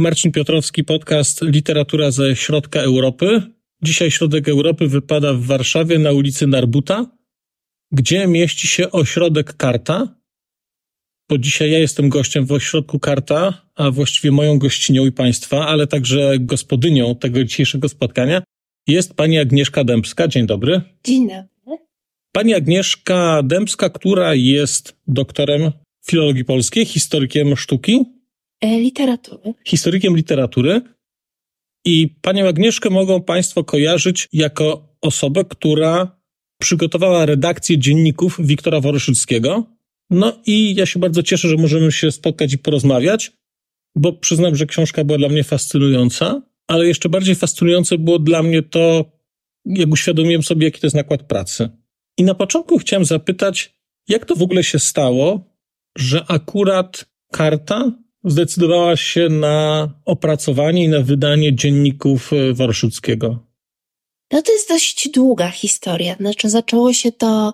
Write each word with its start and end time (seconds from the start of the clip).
Marcin 0.00 0.32
Piotrowski, 0.32 0.84
podcast 0.84 1.42
Literatura 1.42 2.10
ze 2.10 2.36
środka 2.36 2.80
Europy. 2.80 3.42
Dzisiaj 3.82 4.10
środek 4.10 4.48
Europy 4.48 4.88
wypada 4.88 5.34
w 5.34 5.40
Warszawie 5.40 5.98
na 5.98 6.12
ulicy 6.12 6.46
Narbuta, 6.46 7.06
gdzie 7.92 8.26
mieści 8.26 8.68
się 8.68 8.90
ośrodek 8.90 9.56
Karta, 9.56 10.14
bo 11.28 11.38
dzisiaj 11.38 11.70
ja 11.70 11.78
jestem 11.78 12.08
gościem 12.08 12.46
w 12.46 12.52
ośrodku 12.52 12.98
Karta, 12.98 13.66
a 13.74 13.90
właściwie 13.90 14.32
moją 14.32 14.58
gościnią 14.58 15.06
i 15.06 15.12
Państwa, 15.12 15.66
ale 15.66 15.86
także 15.86 16.32
gospodynią 16.38 17.16
tego 17.16 17.44
dzisiejszego 17.44 17.88
spotkania 17.88 18.42
jest 18.86 19.14
pani 19.14 19.38
Agnieszka 19.38 19.84
Dębska. 19.84 20.28
Dzień 20.28 20.46
dobry. 20.46 20.80
Dzień 21.04 21.28
dobry. 21.28 21.78
Pani 22.32 22.54
Agnieszka 22.54 23.42
Dębska, 23.44 23.90
która 23.90 24.34
jest 24.34 24.96
doktorem 25.06 25.72
filologii 26.06 26.44
polskiej, 26.44 26.84
historykiem 26.84 27.56
sztuki. 27.56 28.19
E, 28.60 28.80
literatury. 28.80 29.54
Historykiem 29.64 30.16
literatury. 30.16 30.80
I 31.84 32.08
panią 32.22 32.48
Agnieszkę 32.48 32.90
mogą 32.90 33.22
Państwo 33.22 33.64
kojarzyć 33.64 34.28
jako 34.32 34.96
osobę, 35.00 35.44
która 35.44 36.20
przygotowała 36.60 37.26
redakcję 37.26 37.78
dzienników 37.78 38.36
Wiktora 38.40 38.80
Woroszyckiego. 38.80 39.66
No 40.10 40.40
i 40.46 40.74
ja 40.74 40.86
się 40.86 41.00
bardzo 41.00 41.22
cieszę, 41.22 41.48
że 41.48 41.56
możemy 41.56 41.92
się 41.92 42.12
spotkać 42.12 42.52
i 42.52 42.58
porozmawiać, 42.58 43.32
bo 43.96 44.12
przyznam, 44.12 44.56
że 44.56 44.66
książka 44.66 45.04
była 45.04 45.18
dla 45.18 45.28
mnie 45.28 45.44
fascynująca, 45.44 46.42
ale 46.68 46.86
jeszcze 46.86 47.08
bardziej 47.08 47.34
fascynujące 47.34 47.98
było 47.98 48.18
dla 48.18 48.42
mnie 48.42 48.62
to, 48.62 49.12
jak 49.64 49.88
uświadomiłem 49.90 50.42
sobie, 50.42 50.64
jaki 50.64 50.80
to 50.80 50.86
jest 50.86 50.96
nakład 50.96 51.22
pracy. 51.22 51.68
I 52.18 52.22
na 52.24 52.34
początku 52.34 52.78
chciałem 52.78 53.04
zapytać, 53.04 53.74
jak 54.08 54.24
to 54.24 54.36
w 54.36 54.42
ogóle 54.42 54.64
się 54.64 54.78
stało, 54.78 55.54
że 55.98 56.24
akurat 56.28 57.04
karta 57.32 57.92
zdecydowała 58.24 58.96
się 58.96 59.28
na 59.28 59.88
opracowanie 60.04 60.84
i 60.84 60.88
na 60.88 61.00
wydanie 61.00 61.54
dzienników 61.54 62.32
e, 62.32 62.54
Warszawskiego? 62.54 63.38
No 64.32 64.42
to 64.42 64.52
jest 64.52 64.68
dość 64.68 65.08
długa 65.08 65.50
historia. 65.50 66.16
Znaczy, 66.20 66.50
zaczęło 66.50 66.92
się 66.92 67.12
to 67.12 67.52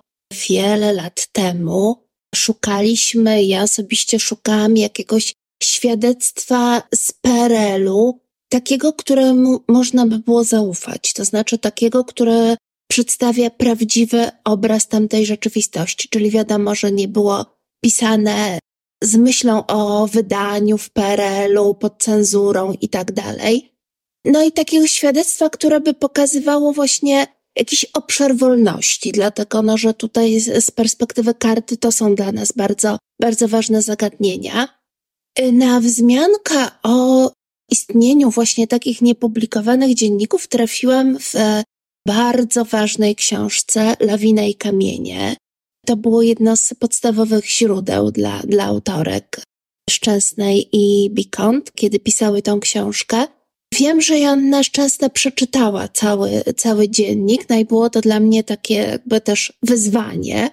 wiele 0.49 0.93
lat 0.93 1.27
temu. 1.31 2.07
Szukaliśmy, 2.35 3.43
ja 3.43 3.63
osobiście 3.63 4.19
szukałam 4.19 4.77
jakiegoś 4.77 5.33
świadectwa 5.63 6.83
z 6.95 7.11
PRL-u, 7.11 8.19
takiego, 8.49 8.93
któremu 8.93 9.63
można 9.67 10.07
by 10.07 10.19
było 10.19 10.43
zaufać. 10.43 11.13
To 11.13 11.25
znaczy 11.25 11.57
takiego, 11.57 12.03
które 12.03 12.55
przedstawia 12.91 13.49
prawdziwy 13.49 14.29
obraz 14.43 14.87
tamtej 14.87 15.25
rzeczywistości. 15.25 16.09
Czyli 16.09 16.31
wiadomo, 16.31 16.75
że 16.75 16.91
nie 16.91 17.07
było 17.07 17.45
pisane 17.83 18.59
z 19.03 19.15
myślą 19.15 19.65
o 19.65 20.07
wydaniu 20.07 20.77
w 20.77 20.89
PRL-u, 20.89 21.75
pod 21.75 22.03
cenzurą 22.03 22.73
i 22.81 22.89
tak 22.89 23.11
dalej. 23.11 23.73
No 24.25 24.43
i 24.43 24.51
takiego 24.51 24.87
świadectwa, 24.87 25.49
które 25.49 25.79
by 25.79 25.93
pokazywało 25.93 26.73
właśnie 26.73 27.27
jakiś 27.55 27.85
obszar 27.85 28.35
wolności, 28.35 29.11
dlatego 29.11 29.61
no, 29.61 29.77
że 29.77 29.93
tutaj 29.93 30.39
z 30.39 30.71
perspektywy 30.71 31.33
karty 31.33 31.77
to 31.77 31.91
są 31.91 32.15
dla 32.15 32.31
nas 32.31 32.51
bardzo, 32.51 32.97
bardzo 33.21 33.47
ważne 33.47 33.81
zagadnienia. 33.81 34.79
Na 35.53 35.79
wzmiankę 35.79 36.67
o 36.83 37.31
istnieniu 37.71 38.29
właśnie 38.29 38.67
takich 38.67 39.01
niepublikowanych 39.01 39.93
dzienników 39.95 40.47
trafiłam 40.47 41.19
w 41.19 41.33
bardzo 42.07 42.65
ważnej 42.65 43.15
książce 43.15 43.95
Lawina 43.99 44.43
i 44.43 44.55
kamienie 44.55 45.35
to 45.87 45.95
było 45.95 46.21
jedno 46.21 46.57
z 46.57 46.73
podstawowych 46.73 47.45
źródeł 47.49 48.11
dla, 48.11 48.39
dla 48.39 48.63
autorek 48.63 49.41
Szczęsnej 49.89 50.69
i 50.71 51.09
Bikont, 51.09 51.71
kiedy 51.75 51.99
pisały 51.99 52.41
tą 52.41 52.59
książkę. 52.59 53.27
Wiem, 53.73 54.01
że 54.01 54.19
Joanna 54.19 54.63
Szczęsna 54.63 55.09
przeczytała 55.09 55.87
cały, 55.87 56.29
cały 56.57 56.89
dziennik, 56.89 57.49
no 57.49 57.55
i 57.55 57.65
było 57.65 57.89
to 57.89 58.01
dla 58.01 58.19
mnie 58.19 58.43
takie 58.43 58.73
jakby 58.73 59.21
też 59.21 59.53
wyzwanie. 59.63 60.49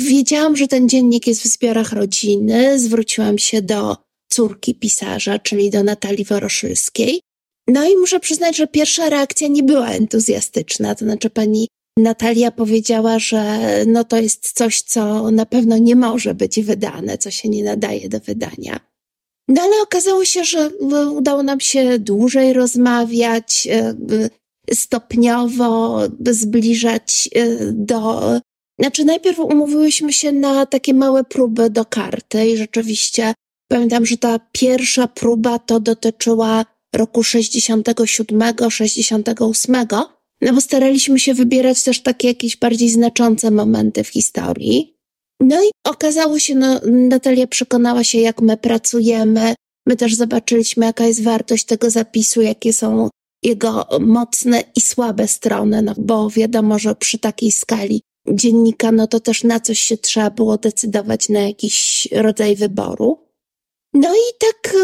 Wiedziałam, 0.00 0.56
że 0.56 0.68
ten 0.68 0.88
dziennik 0.88 1.26
jest 1.26 1.42
w 1.42 1.46
zbiorach 1.46 1.92
rodziny, 1.92 2.78
zwróciłam 2.78 3.38
się 3.38 3.62
do 3.62 3.96
córki 4.32 4.74
pisarza, 4.74 5.38
czyli 5.38 5.70
do 5.70 5.84
Natalii 5.84 6.24
Woroszylskiej. 6.24 7.20
No 7.68 7.90
i 7.90 7.96
muszę 7.96 8.20
przyznać, 8.20 8.56
że 8.56 8.66
pierwsza 8.66 9.08
reakcja 9.08 9.48
nie 9.48 9.62
była 9.62 9.88
entuzjastyczna, 9.90 10.94
to 10.94 11.04
znaczy 11.04 11.30
pani 11.30 11.68
Natalia 11.98 12.50
powiedziała, 12.50 13.18
że 13.18 13.58
no 13.86 14.04
to 14.04 14.16
jest 14.16 14.52
coś, 14.52 14.82
co 14.82 15.30
na 15.30 15.46
pewno 15.46 15.78
nie 15.78 15.96
może 15.96 16.34
być 16.34 16.60
wydane, 16.60 17.18
co 17.18 17.30
się 17.30 17.48
nie 17.48 17.64
nadaje 17.64 18.08
do 18.08 18.20
wydania. 18.20 18.80
No 19.48 19.62
ale 19.62 19.82
okazało 19.82 20.24
się, 20.24 20.44
że 20.44 20.70
udało 21.10 21.42
nam 21.42 21.60
się 21.60 21.98
dłużej 21.98 22.52
rozmawiać, 22.52 23.68
e, 23.70 23.94
stopniowo 24.74 26.00
zbliżać 26.30 27.28
e, 27.34 27.72
do. 27.72 28.22
Znaczy, 28.80 29.04
najpierw 29.04 29.38
umówiłyśmy 29.38 30.12
się 30.12 30.32
na 30.32 30.66
takie 30.66 30.94
małe 30.94 31.24
próby 31.24 31.70
do 31.70 31.84
karty 31.84 32.46
i 32.46 32.56
rzeczywiście 32.56 33.34
pamiętam, 33.68 34.06
że 34.06 34.16
ta 34.16 34.40
pierwsza 34.52 35.08
próba 35.08 35.58
to 35.58 35.80
dotyczyła 35.80 36.64
roku 36.94 37.22
67, 37.22 38.70
68 38.70 39.86
no 40.40 40.52
bo 40.52 40.60
staraliśmy 40.60 41.18
się 41.18 41.34
wybierać 41.34 41.82
też 41.82 42.02
takie 42.02 42.28
jakieś 42.28 42.56
bardziej 42.56 42.88
znaczące 42.88 43.50
momenty 43.50 44.04
w 44.04 44.08
historii. 44.08 44.94
No 45.40 45.62
i 45.62 45.70
okazało 45.84 46.38
się, 46.38 46.54
no, 46.54 46.80
Natalia 46.86 47.46
przekonała 47.46 48.04
się, 48.04 48.18
jak 48.18 48.40
my 48.40 48.56
pracujemy. 48.56 49.54
My 49.86 49.96
też 49.96 50.14
zobaczyliśmy, 50.14 50.86
jaka 50.86 51.06
jest 51.06 51.22
wartość 51.22 51.64
tego 51.64 51.90
zapisu, 51.90 52.42
jakie 52.42 52.72
są 52.72 53.08
jego 53.42 53.86
mocne 54.00 54.64
i 54.76 54.80
słabe 54.80 55.28
strony, 55.28 55.82
no 55.82 55.94
bo 55.98 56.30
wiadomo, 56.30 56.78
że 56.78 56.94
przy 56.94 57.18
takiej 57.18 57.52
skali 57.52 58.02
dziennika, 58.32 58.92
no 58.92 59.06
to 59.06 59.20
też 59.20 59.44
na 59.44 59.60
coś 59.60 59.78
się 59.78 59.96
trzeba 59.96 60.30
było 60.30 60.56
decydować 60.56 61.28
na 61.28 61.40
jakiś 61.40 62.08
rodzaj 62.12 62.56
wyboru. 62.56 63.18
No 63.94 64.14
i 64.14 64.34
tak 64.38 64.76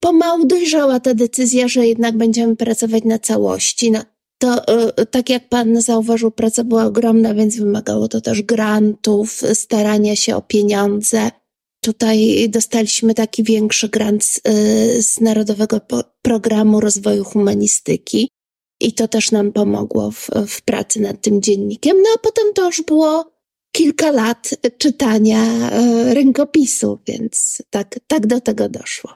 pomału 0.00 0.46
dojrzała 0.46 1.00
ta 1.00 1.14
decyzja, 1.14 1.68
że 1.68 1.86
jednak 1.86 2.16
będziemy 2.16 2.56
pracować 2.56 3.04
na 3.04 3.18
całości. 3.18 3.90
No, 3.90 4.02
to 4.38 4.68
e, 4.96 5.06
tak 5.06 5.30
jak 5.30 5.48
pan 5.48 5.82
zauważył, 5.82 6.30
praca 6.30 6.64
była 6.64 6.84
ogromna, 6.84 7.34
więc 7.34 7.56
wymagało 7.56 8.08
to 8.08 8.20
też 8.20 8.42
grantów, 8.42 9.42
starania 9.54 10.16
się 10.16 10.36
o 10.36 10.42
pieniądze. 10.42 11.30
Tutaj 11.80 12.48
dostaliśmy 12.50 13.14
taki 13.14 13.42
większy 13.42 13.88
grant 13.88 14.24
z, 14.24 14.40
e, 14.44 15.02
z 15.02 15.20
Narodowego 15.20 15.80
Programu 16.22 16.80
Rozwoju 16.80 17.24
Humanistyki 17.24 18.28
i 18.80 18.92
to 18.92 19.08
też 19.08 19.30
nam 19.30 19.52
pomogło 19.52 20.10
w, 20.10 20.30
w 20.46 20.62
pracy 20.62 21.00
nad 21.00 21.22
tym 21.22 21.42
dziennikiem. 21.42 21.96
No 22.02 22.08
a 22.14 22.18
potem 22.18 22.44
to 22.54 22.66
już 22.66 22.82
było 22.82 23.36
kilka 23.72 24.10
lat 24.10 24.50
czytania 24.78 25.70
e, 25.70 26.14
rękopisu, 26.14 26.98
więc 27.06 27.62
tak, 27.70 28.00
tak 28.06 28.26
do 28.26 28.40
tego 28.40 28.68
doszło. 28.68 29.10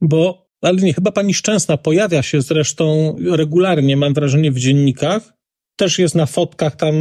Bo 0.00 0.43
ale 0.64 0.82
nie, 0.82 0.94
chyba 0.94 1.12
pani 1.12 1.34
Szczęsna 1.34 1.76
pojawia 1.76 2.22
się 2.22 2.42
zresztą 2.42 3.16
regularnie, 3.30 3.96
mam 3.96 4.14
wrażenie, 4.14 4.52
w 4.52 4.58
dziennikach. 4.58 5.34
Też 5.76 5.98
jest 5.98 6.14
na 6.14 6.26
fotkach 6.26 6.76
tam, 6.76 6.94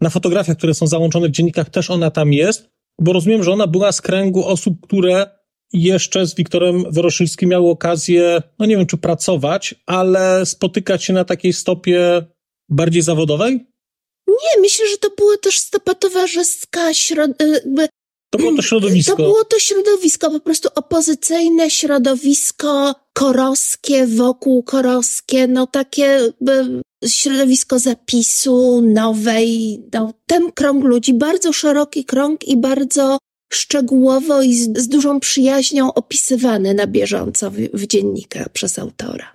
na 0.00 0.10
fotografiach, 0.10 0.56
które 0.56 0.74
są 0.74 0.86
załączone 0.86 1.28
w 1.28 1.30
dziennikach, 1.30 1.70
też 1.70 1.90
ona 1.90 2.10
tam 2.10 2.32
jest, 2.32 2.70
bo 3.00 3.12
rozumiem, 3.12 3.42
że 3.42 3.52
ona 3.52 3.66
była 3.66 3.92
z 3.92 4.00
kręgu 4.00 4.46
osób, 4.46 4.80
które 4.86 5.40
jeszcze 5.72 6.26
z 6.26 6.34
Wiktorem 6.34 6.84
Woroszylskim 6.92 7.50
miały 7.50 7.70
okazję, 7.70 8.42
no 8.58 8.66
nie 8.66 8.76
wiem 8.76 8.86
czy 8.86 8.96
pracować, 8.96 9.74
ale 9.86 10.46
spotykać 10.46 11.04
się 11.04 11.12
na 11.12 11.24
takiej 11.24 11.52
stopie 11.52 12.24
bardziej 12.68 13.02
zawodowej? 13.02 13.66
Nie, 14.28 14.60
myślę, 14.60 14.88
że 14.90 14.98
to 14.98 15.08
była 15.18 15.36
też 15.42 15.58
stopa 15.58 15.94
towarzyska, 15.94 16.90
środ- 16.94 17.42
y, 17.42 17.88
to 18.30 18.38
było 18.38 18.56
to 18.56 18.62
środowisko. 18.62 19.16
To 19.16 19.22
było 19.22 19.44
to 19.44 19.58
środowisko, 19.58 20.30
po 20.30 20.40
prostu 20.40 20.68
opozycyjne 20.74 21.70
środowisko 21.70 22.94
koroskie, 23.12 24.06
wokół 24.06 24.62
koroskie, 24.62 25.46
no 25.46 25.66
takie 25.66 26.32
środowisko 27.06 27.78
zapisu 27.78 28.82
nowej, 28.82 29.78
no, 29.92 30.14
ten 30.26 30.52
krąg 30.52 30.84
ludzi, 30.84 31.14
bardzo 31.14 31.52
szeroki 31.52 32.04
krąg 32.04 32.48
i 32.48 32.56
bardzo 32.56 33.18
szczegółowo 33.52 34.42
i 34.42 34.54
z, 34.54 34.78
z 34.78 34.88
dużą 34.88 35.20
przyjaźnią 35.20 35.94
opisywany 35.94 36.74
na 36.74 36.86
bieżąco 36.86 37.50
w, 37.50 37.56
w 37.56 37.86
dziennikach 37.86 38.48
przez 38.48 38.78
autora. 38.78 39.32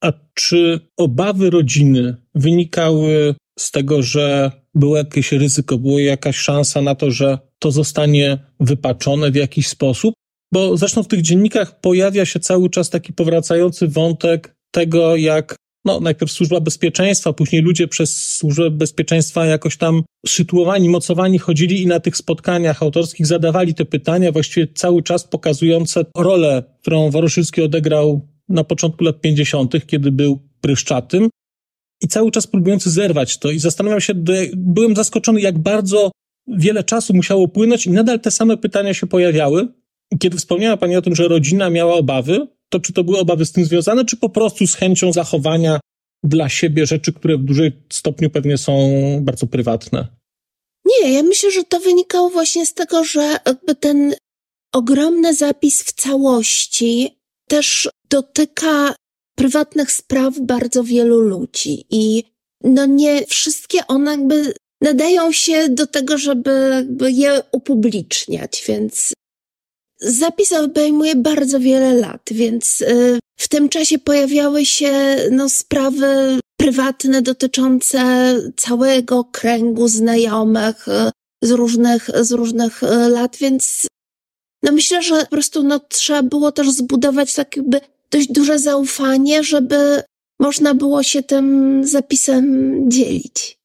A 0.00 0.12
czy 0.34 0.80
obawy 0.96 1.50
rodziny 1.50 2.16
wynikały 2.34 3.34
z 3.58 3.70
tego, 3.70 4.02
że 4.02 4.52
było 4.74 4.96
jakieś 4.96 5.32
ryzyko, 5.32 5.78
była 5.78 6.00
jakaś 6.00 6.36
szansa 6.36 6.82
na 6.82 6.94
to, 6.94 7.10
że 7.10 7.38
to 7.58 7.70
zostanie 7.70 8.38
wypaczone 8.60 9.30
w 9.30 9.34
jakiś 9.34 9.68
sposób? 9.68 10.14
Bo 10.52 10.76
zresztą 10.76 11.02
w 11.02 11.08
tych 11.08 11.22
dziennikach 11.22 11.80
pojawia 11.80 12.24
się 12.24 12.40
cały 12.40 12.70
czas 12.70 12.90
taki 12.90 13.12
powracający 13.12 13.88
wątek 13.88 14.56
tego, 14.70 15.16
jak 15.16 15.56
no, 15.84 16.00
najpierw 16.00 16.32
służba 16.32 16.60
bezpieczeństwa, 16.60 17.32
później 17.32 17.62
ludzie 17.62 17.88
przez 17.88 18.36
służbę 18.36 18.70
bezpieczeństwa 18.70 19.46
jakoś 19.46 19.76
tam 19.76 20.02
sytuowani, 20.26 20.88
mocowani 20.88 21.38
chodzili 21.38 21.82
i 21.82 21.86
na 21.86 22.00
tych 22.00 22.16
spotkaniach 22.16 22.82
autorskich 22.82 23.26
zadawali 23.26 23.74
te 23.74 23.84
pytania, 23.84 24.32
właściwie 24.32 24.66
cały 24.74 25.02
czas 25.02 25.24
pokazujące 25.24 26.04
rolę, 26.16 26.62
którą 26.80 27.10
Woroszycki 27.10 27.62
odegrał 27.62 28.28
na 28.48 28.64
początku 28.64 29.04
lat 29.04 29.20
50., 29.20 29.86
kiedy 29.86 30.12
był 30.12 30.48
pryszczatym 30.60 31.28
i 32.00 32.08
cały 32.08 32.30
czas 32.30 32.46
próbujący 32.46 32.90
zerwać 32.90 33.38
to 33.38 33.50
i 33.50 33.58
zastanawiam 33.58 34.00
się, 34.00 34.12
byłem 34.56 34.96
zaskoczony, 34.96 35.40
jak 35.40 35.58
bardzo 35.58 36.10
wiele 36.48 36.84
czasu 36.84 37.14
musiało 37.14 37.48
płynąć 37.48 37.86
i 37.86 37.90
nadal 37.90 38.20
te 38.20 38.30
same 38.30 38.56
pytania 38.56 38.94
się 38.94 39.06
pojawiały. 39.06 39.68
Kiedy 40.18 40.36
wspomniała 40.36 40.76
Pani 40.76 40.96
o 40.96 41.02
tym, 41.02 41.14
że 41.14 41.28
rodzina 41.28 41.70
miała 41.70 41.94
obawy, 41.94 42.46
to 42.68 42.80
czy 42.80 42.92
to 42.92 43.04
były 43.04 43.18
obawy 43.18 43.46
z 43.46 43.52
tym 43.52 43.64
związane, 43.64 44.04
czy 44.04 44.16
po 44.16 44.28
prostu 44.28 44.66
z 44.66 44.74
chęcią 44.74 45.12
zachowania 45.12 45.80
dla 46.24 46.48
siebie 46.48 46.86
rzeczy, 46.86 47.12
które 47.12 47.38
w 47.38 47.42
dużym 47.42 47.72
stopniu 47.92 48.30
pewnie 48.30 48.58
są 48.58 48.90
bardzo 49.22 49.46
prywatne? 49.46 50.08
Nie, 50.84 51.12
ja 51.12 51.22
myślę, 51.22 51.50
że 51.50 51.64
to 51.64 51.80
wynikało 51.80 52.30
właśnie 52.30 52.66
z 52.66 52.74
tego, 52.74 53.04
że 53.04 53.36
jakby 53.46 53.74
ten 53.74 54.14
ogromny 54.72 55.34
zapis 55.34 55.82
w 55.82 55.92
całości 55.92 57.18
też 57.48 57.88
dotyka 58.10 58.94
prywatnych 59.34 59.92
spraw 59.92 60.38
bardzo 60.40 60.84
wielu 60.84 61.18
ludzi 61.20 61.84
i 61.90 62.24
no 62.64 62.86
nie 62.86 63.26
wszystkie 63.26 63.86
one 63.86 64.10
jakby 64.10 64.54
nadają 64.80 65.32
się 65.32 65.68
do 65.68 65.86
tego, 65.86 66.18
żeby 66.18 66.86
je 67.00 67.42
upubliczniać, 67.52 68.64
więc 68.68 69.12
zapis 70.00 70.52
obejmuje 70.52 71.16
bardzo 71.16 71.60
wiele 71.60 71.94
lat, 71.94 72.22
więc 72.30 72.80
y, 72.80 73.18
w 73.36 73.48
tym 73.48 73.68
czasie 73.68 73.98
pojawiały 73.98 74.66
się 74.66 75.16
no, 75.30 75.48
sprawy 75.48 76.38
prywatne 76.56 77.22
dotyczące 77.22 78.34
całego 78.56 79.24
kręgu 79.24 79.88
znajomych 79.88 80.88
y, 80.88 81.10
z 81.42 81.50
różnych, 81.50 82.10
z 82.20 82.32
różnych 82.32 82.82
y, 82.82 82.86
lat, 83.08 83.36
więc 83.36 83.86
no 84.62 84.72
myślę, 84.72 85.02
że 85.02 85.20
po 85.20 85.26
prostu 85.26 85.62
no, 85.62 85.80
trzeba 85.80 86.22
było 86.22 86.52
też 86.52 86.70
zbudować 86.70 87.34
tak 87.34 87.56
jakby 87.56 87.80
dość 88.14 88.32
duże 88.32 88.58
zaufanie, 88.58 89.44
żeby 89.44 90.02
można 90.40 90.74
było 90.74 91.02
się 91.02 91.22
tym 91.22 91.80
zapisem 91.86 92.44
dzielić. 92.90 93.58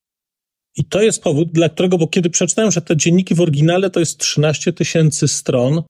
I 0.77 0.85
to 0.85 1.01
jest 1.01 1.23
powód, 1.23 1.51
dla 1.51 1.69
którego, 1.69 1.97
bo 1.97 2.07
kiedy 2.07 2.29
przeczytałem, 2.29 2.71
że 2.71 2.81
te 2.81 2.97
dzienniki 2.97 3.35
w 3.35 3.41
oryginale 3.41 3.89
to 3.89 3.99
jest 3.99 4.17
13 4.17 4.73
tysięcy 4.73 5.27
stron, 5.27 5.83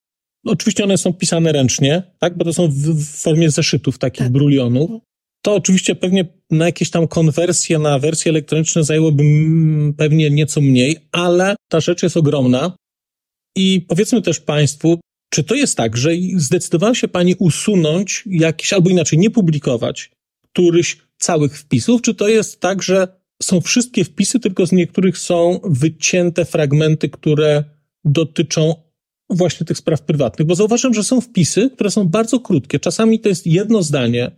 oczywiście 0.46 0.84
one 0.84 0.98
są 0.98 1.14
pisane 1.14 1.52
ręcznie, 1.52 2.04
tak, 2.20 2.38
bo 2.38 2.46
to 2.46 2.54
są 2.54 2.68
w, 2.68 2.74
w 2.74 3.22
formie 3.22 3.52
zeszytów, 3.52 3.98
takich 3.98 4.24
tak. 4.24 4.32
brulionów. 4.32 5.02
To 5.42 5.56
oczywiście 5.56 5.96
pewnie 5.96 6.26
na 6.52 6.66
jakieś 6.66 6.90
tam 6.90 7.08
konwersje 7.08 7.80
na 7.80 8.00
wersje 8.00 8.30
elektroniczne 8.30 8.84
zajęłoby 8.84 9.24
pewnie 9.98 10.30
nieco 10.30 10.62
mniej, 10.62 10.98
ale 11.12 11.56
ta 11.72 11.80
rzecz 11.80 12.04
jest 12.04 12.18
ogromna. 12.18 12.76
I 13.56 13.86
powiedzmy 13.88 14.22
też 14.22 14.40
Państwu, 14.40 15.00
czy 15.30 15.44
to 15.44 15.56
jest 15.56 15.78
tak, 15.78 15.98
że 15.98 16.12
zdecydowała 16.36 16.96
się 16.96 17.08
Pani 17.08 17.36
usunąć 17.40 18.24
jakiś, 18.26 18.74
albo 18.74 18.90
inaczej 18.90 19.20
nie 19.20 19.30
publikować 19.30 20.12
któryś 20.52 20.98
całych 21.18 21.60
wpisów, 21.60 22.02
czy 22.02 22.16
to 22.16 22.28
jest 22.28 22.60
tak, 22.60 22.84
że 22.84 23.08
są 23.42 23.62
wszystkie 23.62 24.06
wpisy, 24.06 24.40
tylko 24.40 24.66
z 24.66 24.72
niektórych 24.72 25.18
są 25.18 25.60
wycięte 25.64 26.46
fragmenty, 26.46 27.10
które 27.10 27.64
dotyczą 28.06 28.76
właśnie 29.30 29.66
tych 29.66 29.78
spraw 29.78 30.02
prywatnych? 30.02 30.48
Bo 30.48 30.56
zauważam, 30.56 30.94
że 30.94 31.04
są 31.04 31.22
wpisy, 31.22 31.70
które 31.70 31.92
są 31.92 32.08
bardzo 32.08 32.40
krótkie. 32.40 32.80
Czasami 32.80 33.20
to 33.20 33.30
jest 33.30 33.48
jedno 33.48 33.84
zdanie, 33.84 34.32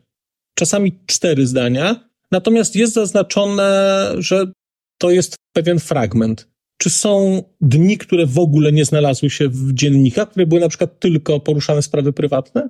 czasami 0.56 1.00
cztery 1.06 1.48
zdania, 1.48 2.10
natomiast 2.32 2.76
jest 2.76 2.94
zaznaczone, 2.94 4.12
że 4.18 4.52
to 4.98 5.12
jest 5.12 5.36
pewien 5.54 5.80
fragment. 5.80 6.51
Czy 6.82 6.90
są 6.90 7.44
dni, 7.62 7.98
które 7.98 8.26
w 8.26 8.40
ogóle 8.40 8.72
nie 8.72 8.86
znalazły 8.86 9.30
się 9.30 9.50
w 9.50 9.74
dziennikach, 9.74 10.30
które 10.30 10.46
były 10.46 10.62
na 10.62 10.70
przykład 10.70 11.00
tylko 11.00 11.40
poruszane 11.40 11.82
sprawy 11.82 12.14
prywatne? 12.14 12.70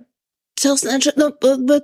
Co 0.55 0.77
znaczy, 0.77 1.11
no, 1.17 1.31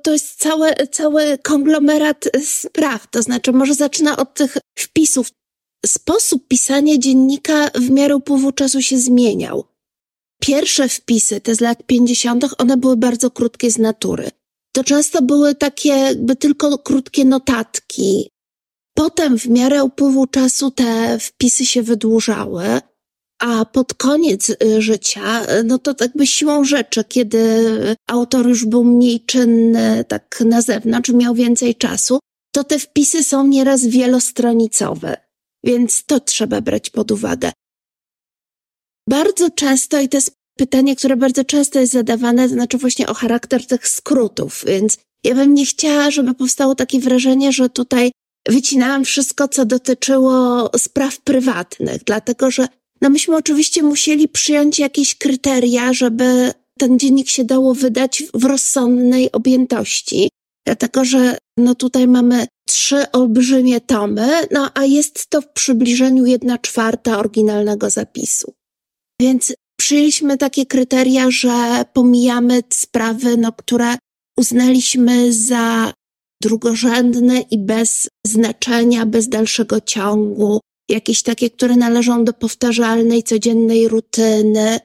to 0.03 0.11
jest 0.11 0.39
cały, 0.39 0.73
cały 0.91 1.37
konglomerat 1.37 2.29
spraw. 2.43 3.07
To 3.11 3.21
znaczy, 3.21 3.51
może 3.51 3.73
zaczyna 3.73 4.17
od 4.17 4.33
tych 4.33 4.57
wpisów. 4.79 5.31
Sposób 5.85 6.47
pisania 6.47 6.97
dziennika 6.97 7.69
w 7.75 7.89
miarę 7.89 8.15
upływu 8.15 8.51
czasu 8.51 8.81
się 8.81 8.97
zmieniał. 8.97 9.63
Pierwsze 10.41 10.89
wpisy, 10.89 11.41
te 11.41 11.55
z 11.55 11.61
lat 11.61 11.83
50., 11.85 12.45
one 12.57 12.77
były 12.77 12.97
bardzo 12.97 13.31
krótkie 13.31 13.71
z 13.71 13.77
natury. 13.77 14.29
To 14.71 14.83
często 14.83 15.21
były 15.21 15.55
takie 15.55 15.89
jakby 15.89 16.35
tylko 16.35 16.77
krótkie 16.77 17.25
notatki, 17.25 18.29
Potem 18.97 19.37
w 19.37 19.49
miarę 19.49 19.83
upływu 19.83 20.27
czasu 20.27 20.71
te 20.71 21.19
wpisy 21.19 21.65
się 21.65 21.83
wydłużały, 21.83 22.65
a 23.39 23.65
pod 23.65 23.93
koniec 23.93 24.49
y, 24.49 24.81
życia, 24.81 25.45
y, 25.59 25.63
no 25.63 25.77
to 25.77 25.95
jakby 26.01 26.27
siłą 26.27 26.63
rzeczy, 26.63 27.03
kiedy 27.03 27.39
autor 28.07 28.47
już 28.47 28.65
był 28.65 28.83
mniej 28.83 29.25
czynny 29.25 30.05
tak 30.07 30.43
na 30.45 30.61
zewnątrz, 30.61 31.09
miał 31.09 31.33
więcej 31.35 31.75
czasu, 31.75 32.19
to 32.55 32.63
te 32.63 32.79
wpisy 32.79 33.23
są 33.23 33.47
nieraz 33.47 33.85
wielostronicowe, 33.85 35.17
więc 35.63 36.05
to 36.05 36.19
trzeba 36.19 36.61
brać 36.61 36.89
pod 36.89 37.11
uwagę. 37.11 37.51
Bardzo 39.09 39.49
często, 39.49 39.99
i 39.99 40.09
to 40.09 40.17
jest 40.17 40.33
pytanie, 40.57 40.95
które 40.95 41.17
bardzo 41.17 41.43
często 41.43 41.79
jest 41.79 41.93
zadawane, 41.93 42.47
to 42.47 42.53
znaczy 42.53 42.77
właśnie 42.77 43.07
o 43.07 43.13
charakter 43.13 43.67
tych 43.67 43.87
skrótów, 43.87 44.63
więc 44.67 44.97
ja 45.23 45.35
bym 45.35 45.53
nie 45.53 45.65
chciała, 45.65 46.11
żeby 46.11 46.33
powstało 46.33 46.75
takie 46.75 46.99
wrażenie, 46.99 47.51
że 47.51 47.69
tutaj 47.69 48.11
wycinałam 48.49 49.05
wszystko, 49.05 49.47
co 49.47 49.65
dotyczyło 49.65 50.69
spraw 50.77 51.19
prywatnych, 51.21 52.03
dlatego 52.03 52.51
że 52.51 52.67
no 53.01 53.09
myśmy 53.09 53.35
oczywiście 53.35 53.83
musieli 53.83 54.27
przyjąć 54.27 54.79
jakieś 54.79 55.15
kryteria, 55.15 55.93
żeby 55.93 56.51
ten 56.79 56.99
dziennik 56.99 57.29
się 57.29 57.43
dało 57.43 57.73
wydać 57.73 58.23
w 58.33 58.45
rozsądnej 58.45 59.31
objętości. 59.31 60.29
Dlatego, 60.65 61.05
że 61.05 61.37
no 61.57 61.75
tutaj 61.75 62.07
mamy 62.07 62.47
trzy 62.67 63.11
olbrzymie 63.11 63.81
tomy, 63.81 64.27
no 64.51 64.71
a 64.73 64.85
jest 64.85 65.29
to 65.29 65.41
w 65.41 65.47
przybliżeniu 65.47 66.25
jedna 66.25 66.57
czwarta 66.57 67.19
oryginalnego 67.19 67.89
zapisu. 67.89 68.53
Więc 69.21 69.53
przyjęliśmy 69.79 70.37
takie 70.37 70.65
kryteria, 70.65 71.31
że 71.31 71.85
pomijamy 71.93 72.63
sprawy, 72.73 73.37
no, 73.37 73.51
które 73.51 73.97
uznaliśmy 74.37 75.33
za 75.33 75.93
drugorzędne 76.41 77.41
i 77.41 77.57
bez 77.57 78.09
znaczenia, 78.25 79.05
bez 79.05 79.29
dalszego 79.29 79.81
ciągu, 79.81 80.59
jakieś 80.89 81.23
takie, 81.23 81.49
które 81.49 81.75
należą 81.75 82.25
do 82.25 82.33
powtarzalnej, 82.33 83.23
codziennej 83.23 83.87
rutyny. 83.87 84.79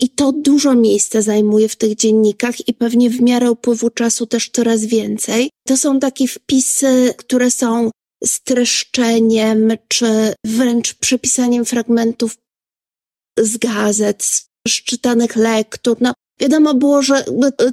I 0.00 0.10
to 0.10 0.32
dużo 0.32 0.74
miejsca 0.74 1.22
zajmuje 1.22 1.68
w 1.68 1.76
tych 1.76 1.94
dziennikach 1.94 2.68
i 2.68 2.74
pewnie 2.74 3.10
w 3.10 3.20
miarę 3.20 3.50
upływu 3.50 3.90
czasu 3.90 4.26
też 4.26 4.50
coraz 4.50 4.84
więcej. 4.84 5.50
To 5.66 5.76
są 5.76 6.00
takie 6.00 6.28
wpisy, 6.28 7.14
które 7.16 7.50
są 7.50 7.90
streszczeniem, 8.24 9.72
czy 9.88 10.34
wręcz 10.44 10.94
przepisaniem 10.94 11.64
fragmentów 11.64 12.36
z 13.38 13.56
gazet, 13.56 14.22
z 14.68 14.72
czytanych 14.84 15.36
lektur. 15.36 15.96
No, 16.00 16.14
wiadomo 16.40 16.74
było, 16.74 17.02
że 17.02 17.24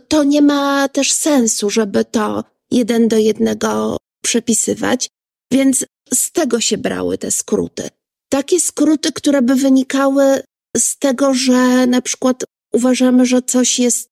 to 0.08 0.24
nie 0.24 0.42
ma 0.42 0.88
też 0.88 1.12
sensu, 1.12 1.70
żeby 1.70 2.06
to 2.06 2.44
jeden 2.74 3.08
do 3.08 3.18
jednego 3.18 3.98
przepisywać, 4.24 5.10
więc 5.51 5.86
z 6.13 6.32
tego 6.32 6.62
się 6.62 6.77
brały 6.77 7.18
te 7.18 7.32
skróty. 7.32 7.89
Takie 8.30 8.60
skróty, 8.60 9.12
które 9.12 9.42
by 9.42 9.56
wynikały 9.56 10.42
z 10.77 10.98
tego, 10.98 11.34
że 11.34 11.88
na 11.88 12.01
przykład 12.01 12.44
uważamy, 12.74 13.25
że 13.25 13.42
coś 13.42 13.80
jest 13.80 14.10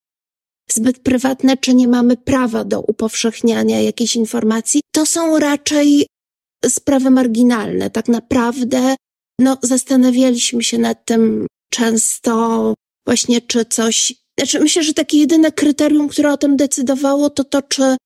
zbyt 0.70 0.98
prywatne, 0.98 1.56
czy 1.56 1.74
nie 1.74 1.88
mamy 1.88 2.16
prawa 2.16 2.64
do 2.64 2.80
upowszechniania 2.80 3.80
jakiejś 3.80 4.16
informacji, 4.16 4.80
to 4.94 5.06
są 5.06 5.38
raczej 5.38 6.06
sprawy 6.66 7.10
marginalne. 7.10 7.90
Tak 7.90 8.08
naprawdę, 8.08 8.94
no, 9.40 9.58
zastanawialiśmy 9.62 10.62
się 10.62 10.78
nad 10.78 11.04
tym 11.04 11.46
często 11.72 12.74
właśnie, 13.06 13.40
czy 13.40 13.64
coś, 13.64 14.14
znaczy 14.38 14.60
myślę, 14.60 14.82
że 14.82 14.94
takie 14.94 15.18
jedyne 15.18 15.52
kryterium, 15.52 16.08
które 16.08 16.32
o 16.32 16.36
tym 16.36 16.56
decydowało, 16.56 17.30
to 17.30 17.44
to, 17.44 17.62
czy 17.62 17.96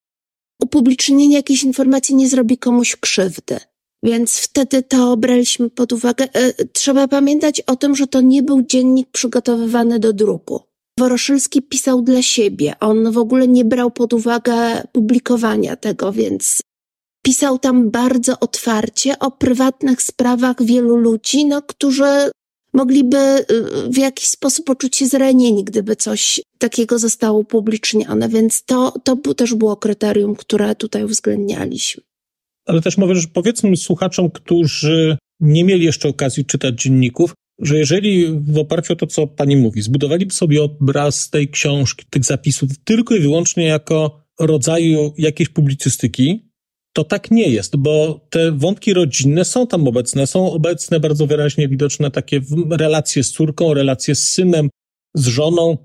upublicznienie 0.63 1.37
jakiejś 1.37 1.65
informacji 1.65 2.15
nie 2.15 2.29
zrobi 2.29 2.59
komuś 2.59 2.97
krzywdy. 2.97 3.57
Więc 4.03 4.39
wtedy 4.39 4.83
to 4.83 5.17
braliśmy 5.17 5.71
pod 5.71 5.93
uwagę. 5.93 6.29
E, 6.33 6.65
trzeba 6.65 7.09
pamiętać 7.09 7.61
o 7.61 7.77
tym, 7.77 7.97
że 7.97 8.07
to 8.07 8.21
nie 8.21 8.43
był 8.43 8.63
dziennik 8.63 9.09
przygotowywany 9.13 9.99
do 9.99 10.13
druku. 10.13 10.61
Woroszylski 10.99 11.63
pisał 11.63 12.03
dla 12.03 12.23
siebie. 12.23 12.75
On 12.81 13.13
w 13.13 13.19
ogóle 13.19 13.49
nie 13.49 13.65
brał 13.65 13.91
pod 13.91 14.13
uwagę 14.13 14.83
publikowania 14.93 15.77
tego, 15.77 16.13
więc 16.13 16.63
pisał 17.23 17.59
tam 17.59 17.91
bardzo 17.91 18.41
otwarcie 18.41 19.19
o 19.19 19.31
prywatnych 19.31 20.03
sprawach 20.03 20.63
wielu 20.63 20.97
ludzi, 20.97 21.47
no, 21.47 21.63
którzy 21.63 22.31
mogliby 22.77 23.17
y, 23.17 23.45
w 23.91 23.97
jakiś 23.97 24.29
sposób 24.29 24.67
poczuć 24.67 24.97
się 24.97 25.07
zranieni, 25.07 25.65
gdyby 25.65 25.97
coś 25.97 26.41
takiego 26.59 26.99
zostało 26.99 27.39
upublicznione, 27.39 28.29
więc 28.29 28.65
to, 28.65 28.93
to 29.05 29.35
też 29.35 29.55
było 29.55 29.77
kryterium, 29.77 30.37
które 30.37 30.75
tutaj 30.75 31.05
uwzględnialiśmy. 31.05 32.03
Ale 32.67 32.83
też 32.83 32.99
mówię, 32.99 33.15
że 33.15 33.29
powiedzmy 33.33 33.77
słuchaczom, 33.77 34.31
którzy 34.31 35.19
nie 35.41 35.65
mieli 35.65 35.85
jeszcze 35.85 36.09
okazji 36.09 36.45
czytać 36.45 36.83
dzienników, 36.83 37.35
że 37.59 37.79
jeżeli 37.79 38.27
w 38.41 38.59
oparciu 38.59 38.93
o 38.93 38.97
to, 38.97 39.07
co 39.07 39.27
pani 39.27 39.57
mówi, 39.57 39.83
zbudowaliby 39.83 40.35
sobie 40.35 40.63
obraz 40.63 41.31
tej 41.31 41.49
książki, 41.49 42.07
tych 42.11 42.25
zapisów 42.25 42.71
tylko 42.85 43.15
i 43.15 43.21
wyłącznie 43.21 43.65
jako 43.65 44.27
rodzaju 44.41 45.15
jakiejś 45.19 45.49
publicystyki, 45.49 46.46
to 46.97 47.05
tak 47.05 47.31
nie 47.31 47.49
jest, 47.49 47.77
bo 47.77 48.21
te 48.31 48.53
wątki 48.53 48.95
rodzinne 48.95 49.45
są 49.45 49.67
tam 49.67 49.89
obecne, 49.89 50.27
są 50.27 50.53
obecne 50.53 51.01
bardzo 51.01 51.27
wyraźnie 51.27 51.69
widoczne 51.69 52.11
takie 52.11 52.41
relacje 52.71 53.25
z 53.25 53.33
córką, 53.33 53.75
relacje 53.75 54.15
z 54.15 54.33
synem, 54.33 54.69
z 55.15 55.27
żoną. 55.27 55.79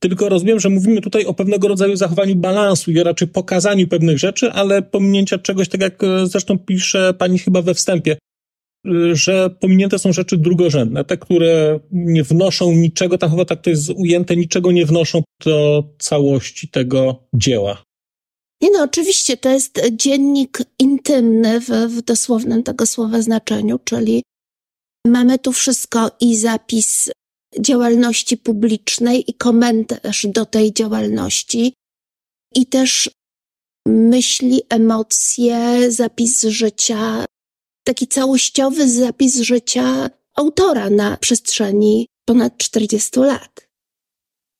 Tylko 0.00 0.28
rozumiem, 0.28 0.60
że 0.60 0.68
mówimy 0.68 1.00
tutaj 1.00 1.24
o 1.24 1.34
pewnego 1.34 1.68
rodzaju 1.68 1.96
zachowaniu 1.96 2.36
balansu 2.36 2.90
i 2.90 3.02
raczej 3.02 3.28
pokazaniu 3.28 3.88
pewnych 3.88 4.18
rzeczy, 4.18 4.52
ale 4.52 4.82
pominięcia 4.82 5.38
czegoś, 5.38 5.68
tak 5.68 5.80
jak 5.80 6.04
e, 6.04 6.26
zresztą 6.26 6.58
pisze 6.58 7.14
pani 7.14 7.38
chyba 7.38 7.62
we 7.62 7.74
wstępie, 7.74 8.12
e, 8.12 9.14
że 9.16 9.50
pominięte 9.50 9.98
są 9.98 10.12
rzeczy 10.12 10.36
drugorzędne, 10.36 11.04
te, 11.04 11.16
które 11.16 11.80
nie 11.92 12.22
wnoszą 12.22 12.72
niczego, 12.72 13.18
tam 13.18 13.30
chyba 13.30 13.44
tak 13.44 13.62
to 13.62 13.70
jest 13.70 13.90
ujęte, 13.90 14.36
niczego 14.36 14.72
nie 14.72 14.86
wnoszą 14.86 15.22
do 15.44 15.84
całości 15.98 16.68
tego 16.68 17.28
dzieła. 17.34 17.86
Nie 18.60 18.70
no, 18.70 18.82
oczywiście 18.82 19.36
to 19.36 19.50
jest 19.50 19.80
dziennik 19.92 20.58
intymny 20.78 21.60
w, 21.60 21.68
w 21.68 22.02
dosłownym 22.02 22.62
tego 22.62 22.86
słowa 22.86 23.22
znaczeniu, 23.22 23.78
czyli 23.84 24.22
mamy 25.06 25.38
tu 25.38 25.52
wszystko 25.52 26.10
i 26.20 26.36
zapis 26.36 27.10
działalności 27.60 28.36
publicznej 28.36 29.30
i 29.30 29.34
komentarz 29.34 30.26
do 30.26 30.46
tej 30.46 30.72
działalności 30.72 31.74
i 32.54 32.66
też 32.66 33.10
myśli, 33.86 34.62
emocje, 34.68 35.92
zapis 35.92 36.42
życia, 36.42 37.24
taki 37.84 38.06
całościowy 38.06 38.90
zapis 38.90 39.40
życia 39.40 40.10
autora 40.36 40.90
na 40.90 41.16
przestrzeni 41.16 42.06
ponad 42.28 42.58
40 42.58 43.20
lat. 43.20 43.66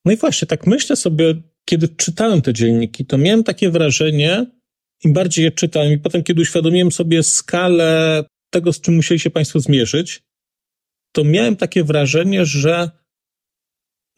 No 0.05 0.13
i 0.13 0.17
właśnie, 0.17 0.49
tak 0.49 0.67
myślę 0.67 0.97
sobie, 0.97 1.35
kiedy 1.69 1.89
czytałem 1.89 2.43
te 2.43 2.53
dzienniki, 2.53 3.07
to 3.07 3.19
miałem 3.19 3.45
takie 3.45 3.71
wrażenie, 3.71 4.47
im 5.05 5.13
bardziej 5.13 5.45
je 5.45 5.51
czytałem 5.51 5.93
i 5.93 5.99
potem, 5.99 6.23
kiedy 6.23 6.43
uświadomiłem 6.43 6.93
sobie 6.93 7.23
skalę 7.23 8.25
tego, 8.51 8.73
z 8.73 8.81
czym 8.81 8.95
musieli 8.97 9.21
się 9.21 9.31
Państwo 9.31 9.61
zmierzyć, 9.61 10.23
to 11.13 11.25
miałem 11.25 11.57
takie 11.57 11.85
wrażenie, 11.85 12.47
że 12.47 12.91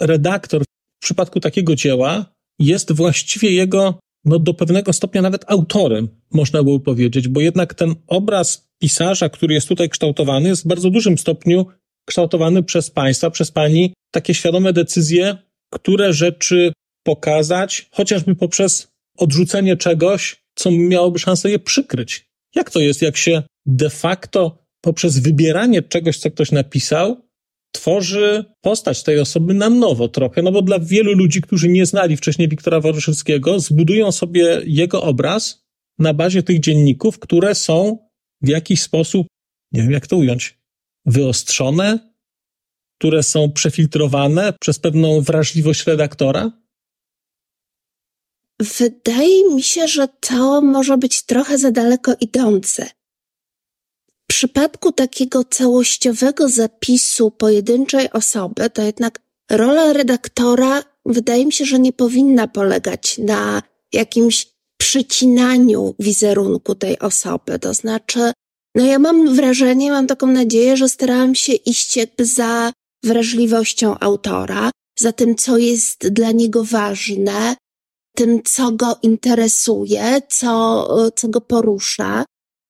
redaktor 0.00 0.62
w 0.62 1.02
przypadku 1.02 1.40
takiego 1.40 1.74
dzieła 1.74 2.34
jest 2.58 2.92
właściwie 2.92 3.50
jego, 3.50 3.98
no 4.24 4.38
do 4.38 4.54
pewnego 4.54 4.92
stopnia 4.92 5.22
nawet 5.22 5.44
autorem, 5.46 6.08
można 6.32 6.62
było 6.62 6.80
powiedzieć, 6.80 7.28
bo 7.28 7.40
jednak 7.40 7.74
ten 7.74 7.94
obraz 8.06 8.68
pisarza, 8.78 9.28
który 9.28 9.54
jest 9.54 9.68
tutaj 9.68 9.88
kształtowany, 9.88 10.48
jest 10.48 10.64
w 10.64 10.66
bardzo 10.68 10.90
dużym 10.90 11.18
stopniu 11.18 11.66
kształtowany 12.08 12.62
przez 12.62 12.90
Państwa, 12.90 13.30
przez 13.30 13.50
Pani 13.50 13.94
takie 14.10 14.34
świadome 14.34 14.72
decyzje, 14.72 15.36
które 15.72 16.12
rzeczy 16.12 16.72
pokazać, 17.08 17.88
chociażby 17.90 18.34
poprzez 18.34 18.88
odrzucenie 19.18 19.76
czegoś, 19.76 20.44
co 20.54 20.70
miałoby 20.70 21.18
szansę 21.18 21.50
je 21.50 21.58
przykryć. 21.58 22.30
Jak 22.54 22.70
to 22.70 22.80
jest, 22.80 23.02
jak 23.02 23.16
się 23.16 23.42
de 23.66 23.90
facto 23.90 24.58
poprzez 24.80 25.18
wybieranie 25.18 25.82
czegoś, 25.82 26.18
co 26.18 26.30
ktoś 26.30 26.52
napisał, 26.52 27.28
tworzy 27.72 28.44
postać 28.60 29.02
tej 29.02 29.20
osoby 29.20 29.54
na 29.54 29.70
nowo 29.70 30.08
trochę, 30.08 30.42
no 30.42 30.52
bo 30.52 30.62
dla 30.62 30.78
wielu 30.78 31.12
ludzi, 31.12 31.40
którzy 31.40 31.68
nie 31.68 31.86
znali 31.86 32.16
wcześniej 32.16 32.48
Wiktora 32.48 32.80
Woroszyckiego, 32.80 33.60
zbudują 33.60 34.12
sobie 34.12 34.60
jego 34.64 35.02
obraz 35.02 35.64
na 35.98 36.14
bazie 36.14 36.42
tych 36.42 36.60
dzienników, 36.60 37.18
które 37.18 37.54
są 37.54 37.98
w 38.42 38.48
jakiś 38.48 38.82
sposób, 38.82 39.26
nie 39.72 39.82
wiem 39.82 39.92
jak 39.92 40.06
to 40.06 40.16
ująć, 40.16 40.58
wyostrzone, 41.06 41.98
które 42.98 43.22
są 43.22 43.52
przefiltrowane 43.52 44.52
przez 44.60 44.78
pewną 44.78 45.20
wrażliwość 45.20 45.86
redaktora? 45.86 46.52
Wydaje 48.60 49.54
mi 49.54 49.62
się, 49.62 49.88
że 49.88 50.08
to 50.20 50.60
może 50.62 50.98
być 50.98 51.22
trochę 51.22 51.58
za 51.58 51.70
daleko 51.70 52.12
idące. 52.20 52.90
W 54.08 54.26
przypadku 54.26 54.92
takiego 54.92 55.44
całościowego 55.44 56.48
zapisu 56.48 57.30
pojedynczej 57.30 58.10
osoby, 58.12 58.70
to 58.70 58.82
jednak 58.82 59.20
rola 59.50 59.92
redaktora 59.92 60.82
wydaje 61.06 61.46
mi 61.46 61.52
się, 61.52 61.64
że 61.64 61.78
nie 61.78 61.92
powinna 61.92 62.48
polegać 62.48 63.18
na 63.18 63.62
jakimś 63.92 64.46
przycinaniu 64.80 65.94
wizerunku 65.98 66.74
tej 66.74 66.98
osoby. 66.98 67.58
To 67.58 67.74
znaczy, 67.74 68.32
no 68.74 68.86
ja 68.86 68.98
mam 68.98 69.34
wrażenie, 69.34 69.90
mam 69.90 70.06
taką 70.06 70.26
nadzieję, 70.26 70.76
że 70.76 70.88
starałam 70.88 71.34
się 71.34 71.52
iść 71.52 71.96
jakby 71.96 72.24
za 72.24 72.72
wrażliwością 73.04 73.98
autora, 73.98 74.70
za 74.98 75.12
tym, 75.12 75.36
co 75.36 75.58
jest 75.58 76.08
dla 76.08 76.30
niego 76.30 76.64
ważne, 76.64 77.56
tym, 78.18 78.42
co 78.44 78.72
go 78.72 78.98
interesuje, 79.02 80.22
co, 80.28 81.10
co 81.16 81.28
go 81.28 81.40
porusza. 81.40 82.24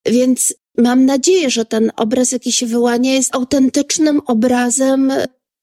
Więc 0.06 0.54
mam 0.78 1.06
nadzieję, 1.06 1.50
że 1.50 1.64
ten 1.64 1.90
obraz, 1.96 2.32
jaki 2.32 2.52
się 2.52 2.66
wyłania, 2.66 3.14
jest 3.14 3.34
autentycznym 3.34 4.20
obrazem 4.26 5.12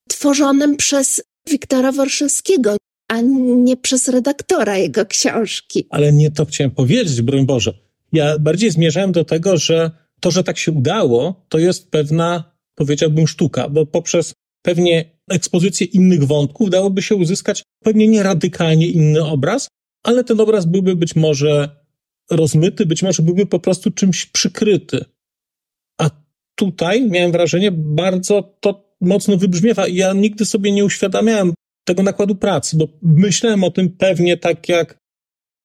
tworzonym 0.08 0.76
przez 0.76 1.22
Wiktora 1.50 1.92
Worszewskiego, 1.92 2.76
a 3.08 3.20
nie 3.20 3.76
przez 3.76 4.08
redaktora 4.08 4.76
jego 4.76 5.06
książki. 5.06 5.86
Ale 5.90 6.12
nie 6.12 6.30
to 6.30 6.44
chciałem 6.44 6.70
powiedzieć, 6.70 7.22
broń 7.22 7.46
Boże. 7.46 7.74
Ja 8.12 8.38
bardziej 8.38 8.70
zmierzałem 8.70 9.12
do 9.12 9.24
tego, 9.24 9.56
że 9.56 9.90
to, 10.20 10.30
że 10.30 10.44
tak 10.44 10.58
się 10.58 10.72
udało, 10.72 11.46
to 11.48 11.58
jest 11.58 11.90
pewna, 11.90 12.52
powiedziałbym, 12.74 13.26
sztuka, 13.26 13.68
bo 13.68 13.86
poprzez 13.86 14.32
pewnie 14.62 15.16
ekspozycję 15.30 15.86
innych 15.86 16.24
wątków 16.24 16.70
dałoby 16.70 17.02
się 17.02 17.14
uzyskać 17.14 17.62
pewnie 17.84 18.08
nie 18.08 18.22
radykalnie 18.22 18.86
inny 18.86 19.24
obraz, 19.24 19.68
ale 20.06 20.24
ten 20.24 20.40
obraz 20.40 20.66
byłby 20.66 20.96
być 20.96 21.16
może 21.16 21.68
rozmyty, 22.30 22.86
być 22.86 23.02
może 23.02 23.22
byłby 23.22 23.46
po 23.46 23.60
prostu 23.60 23.90
czymś 23.90 24.26
przykryty. 24.26 25.04
A 26.00 26.10
tutaj 26.54 27.10
miałem 27.10 27.32
wrażenie, 27.32 27.70
bardzo 27.72 28.56
to 28.60 28.96
mocno 29.00 29.36
wybrzmiewa 29.36 29.86
i 29.86 29.94
ja 29.94 30.12
nigdy 30.12 30.44
sobie 30.44 30.72
nie 30.72 30.84
uświadamiałem 30.84 31.54
tego 31.84 32.02
nakładu 32.02 32.34
pracy, 32.34 32.76
bo 32.76 32.88
myślałem 33.02 33.64
o 33.64 33.70
tym 33.70 33.90
pewnie 33.90 34.36
tak, 34.36 34.68
jak 34.68 34.98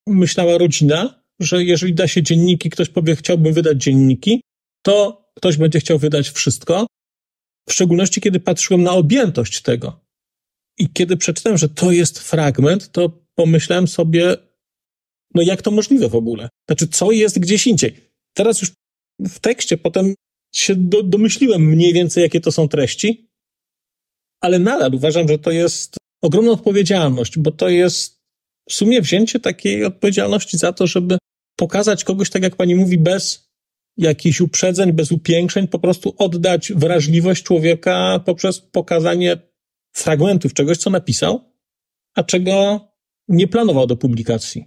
myślała 0.08 0.58
rodzina, 0.58 1.24
że 1.40 1.64
jeżeli 1.64 1.94
da 1.94 2.08
się 2.08 2.24
dzienniki, 2.24 2.70
ktoś 2.70 2.90
powie, 2.90 3.16
chciałbym 3.16 3.54
wydać 3.54 3.84
dzienniki, 3.84 4.42
to 4.86 5.26
ktoś 5.36 5.58
będzie 5.58 5.80
chciał 5.80 6.00
wydać 6.00 6.30
wszystko. 6.30 6.88
W 7.70 7.74
szczególności, 7.74 8.22
kiedy 8.22 8.40
patrzyłem 8.40 8.84
na 8.84 8.92
objętość 8.92 9.62
tego. 9.62 10.00
I 10.80 10.90
kiedy 10.90 11.18
przeczytałem, 11.18 11.58
że 11.58 11.70
to 11.70 11.92
jest 11.92 12.20
fragment, 12.20 12.92
to 12.92 13.26
pomyślałem 13.36 13.88
sobie, 13.88 14.36
no 15.36 15.42
jak 15.42 15.62
to 15.62 15.72
możliwe 15.72 16.10
w 16.10 16.16
ogóle? 16.16 16.50
Znaczy, 16.70 16.88
co 16.88 17.12
jest 17.12 17.40
gdzieś 17.40 17.68
indziej? 17.68 17.96
Teraz 18.34 18.62
już 18.62 18.72
w 19.20 19.40
tekście 19.40 19.78
potem 19.78 20.14
się 20.56 20.76
do, 20.76 21.04
domyśliłem 21.04 21.62
mniej 21.62 21.94
więcej, 21.94 22.24
jakie 22.24 22.42
to 22.42 22.52
są 22.52 22.68
treści, 22.68 23.32
ale 24.42 24.60
nadal 24.60 24.96
uważam, 24.96 25.28
że 25.28 25.40
to 25.40 25.52
jest 25.52 25.98
ogromna 26.22 26.52
odpowiedzialność, 26.52 27.38
bo 27.38 27.52
to 27.52 27.70
jest 27.70 28.22
w 28.70 28.74
sumie 28.74 29.02
wzięcie 29.02 29.40
takiej 29.40 29.86
odpowiedzialności 29.86 30.58
za 30.58 30.74
to, 30.74 30.88
żeby 30.88 31.18
pokazać 31.56 32.04
kogoś, 32.04 32.30
tak 32.30 32.44
jak 32.44 32.56
pani 32.56 32.76
mówi, 32.76 32.98
bez 32.98 33.52
jakichś 33.98 34.42
uprzedzeń, 34.42 34.94
bez 34.94 35.12
upiększeń, 35.12 35.68
po 35.68 35.80
prostu 35.80 36.16
oddać 36.18 36.74
wrażliwość 36.76 37.44
człowieka 37.44 38.22
poprzez 38.26 38.62
pokazanie 38.62 39.38
fragmentów 39.92 40.54
czegoś, 40.54 40.78
co 40.78 40.90
napisał, 40.90 41.52
a 42.16 42.24
czego 42.24 42.88
nie 43.28 43.48
planował 43.48 43.88
do 43.88 43.98
publikacji. 43.98 44.66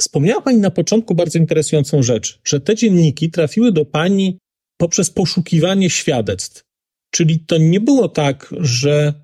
Wspomniała 0.00 0.42
Pani 0.42 0.58
na 0.58 0.70
początku 0.70 1.14
bardzo 1.14 1.38
interesującą 1.38 2.02
rzecz, 2.02 2.40
że 2.44 2.60
te 2.60 2.74
dzienniki 2.74 3.30
trafiły 3.30 3.72
do 3.72 3.84
Pani 3.84 4.38
poprzez 4.76 5.10
poszukiwanie 5.10 5.90
świadectw. 5.90 6.64
Czyli 7.10 7.40
to 7.40 7.58
nie 7.58 7.80
było 7.80 8.08
tak, 8.08 8.54
że 8.60 9.14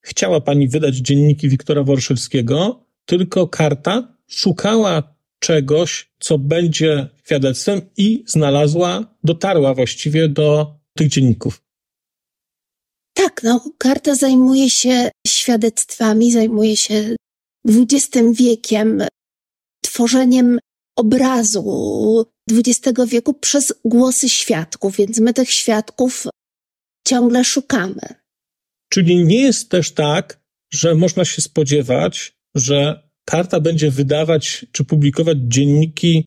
chciała 0.00 0.40
Pani 0.40 0.68
wydać 0.68 0.96
dzienniki 0.96 1.48
Wiktora 1.48 1.82
Worszewskiego, 1.82 2.86
tylko 3.04 3.48
karta 3.48 4.16
szukała 4.26 5.14
czegoś, 5.38 6.10
co 6.18 6.38
będzie 6.38 7.08
świadectwem 7.24 7.80
i 7.96 8.24
znalazła, 8.26 9.16
dotarła 9.24 9.74
właściwie 9.74 10.28
do 10.28 10.76
tych 10.94 11.08
dzienników. 11.08 11.67
Tak, 13.18 13.42
no, 13.42 13.70
karta 13.78 14.14
zajmuje 14.14 14.70
się 14.70 15.10
świadectwami, 15.26 16.32
zajmuje 16.32 16.76
się 16.76 17.16
XX 17.68 18.16
wiekiem, 18.32 19.02
tworzeniem 19.84 20.58
obrazu 20.96 22.24
XX 22.50 22.98
wieku 23.08 23.34
przez 23.34 23.74
głosy 23.84 24.28
świadków, 24.28 24.96
więc 24.96 25.20
my 25.20 25.34
tych 25.34 25.50
świadków 25.50 26.26
ciągle 27.08 27.44
szukamy. 27.44 28.00
Czyli 28.92 29.24
nie 29.24 29.40
jest 29.42 29.70
też 29.70 29.94
tak, 29.94 30.40
że 30.72 30.94
można 30.94 31.24
się 31.24 31.42
spodziewać, 31.42 32.32
że 32.54 33.08
karta 33.24 33.60
będzie 33.60 33.90
wydawać 33.90 34.66
czy 34.72 34.84
publikować 34.84 35.38
dzienniki 35.40 36.24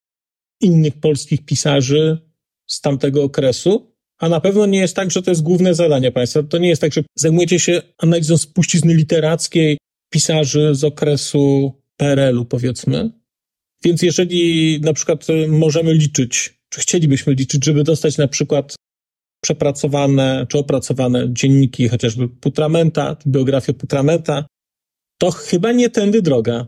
innych 0.61 0.99
polskich 0.99 1.45
pisarzy 1.45 2.31
z 2.67 2.81
tamtego 2.81 3.23
okresu, 3.23 3.90
a 4.21 4.29
na 4.29 4.41
pewno 4.41 4.65
nie 4.65 4.79
jest 4.79 4.95
tak, 4.95 5.11
że 5.11 5.21
to 5.21 5.31
jest 5.31 5.43
główne 5.43 5.75
zadanie 5.75 6.11
państwa. 6.11 6.43
To 6.43 6.57
nie 6.57 6.69
jest 6.69 6.81
tak, 6.81 6.93
że 6.93 7.03
zajmujecie 7.15 7.59
się 7.59 7.81
analizą 7.97 8.37
spuścizny 8.37 8.93
literackiej 8.93 9.77
pisarzy 10.09 10.75
z 10.75 10.83
okresu 10.83 11.73
PRL-u, 11.97 12.45
powiedzmy. 12.45 13.11
Więc 13.83 14.01
jeżeli 14.01 14.79
na 14.81 14.93
przykład 14.93 15.27
możemy 15.47 15.93
liczyć, 15.93 16.59
czy 16.69 16.81
chcielibyśmy 16.81 17.33
liczyć, 17.33 17.65
żeby 17.65 17.83
dostać 17.83 18.17
na 18.17 18.27
przykład 18.27 18.75
przepracowane 19.43 20.45
czy 20.49 20.57
opracowane 20.57 21.33
dzienniki 21.33 21.89
chociażby 21.89 22.29
Putramenta, 22.29 23.15
biografię 23.27 23.73
Putramenta, 23.73 24.45
to 25.17 25.31
chyba 25.31 25.71
nie 25.71 25.89
tędy 25.89 26.21
droga. 26.21 26.67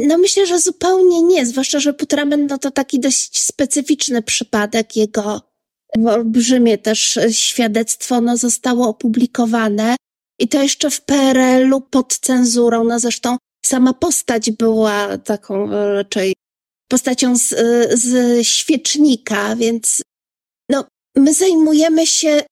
No 0.00 0.18
myślę, 0.18 0.46
że 0.46 0.60
zupełnie 0.60 1.22
nie, 1.22 1.46
zwłaszcza, 1.46 1.80
że 1.80 1.94
Putrament 1.94 2.50
no 2.50 2.58
to 2.58 2.70
taki 2.70 3.00
dość 3.00 3.42
specyficzny 3.42 4.22
przypadek. 4.22 4.96
Jego 4.96 5.47
olbrzymie 6.06 6.78
też 6.78 7.18
świadectwo 7.30 8.20
no, 8.20 8.36
zostało 8.36 8.88
opublikowane 8.88 9.96
i 10.40 10.48
to 10.48 10.62
jeszcze 10.62 10.90
w 10.90 11.00
PRL-u 11.00 11.80
pod 11.80 12.18
cenzurą. 12.18 12.84
No 12.84 13.00
zresztą 13.00 13.36
sama 13.66 13.92
postać 13.92 14.50
była 14.50 15.18
taką 15.18 15.70
raczej 15.70 16.34
postacią 16.88 17.36
z, 17.36 17.48
z 18.00 18.46
świecznika, 18.46 19.56
więc 19.56 20.02
no, 20.70 20.84
my 21.16 21.34
zajmujemy 21.34 22.06
się 22.06 22.42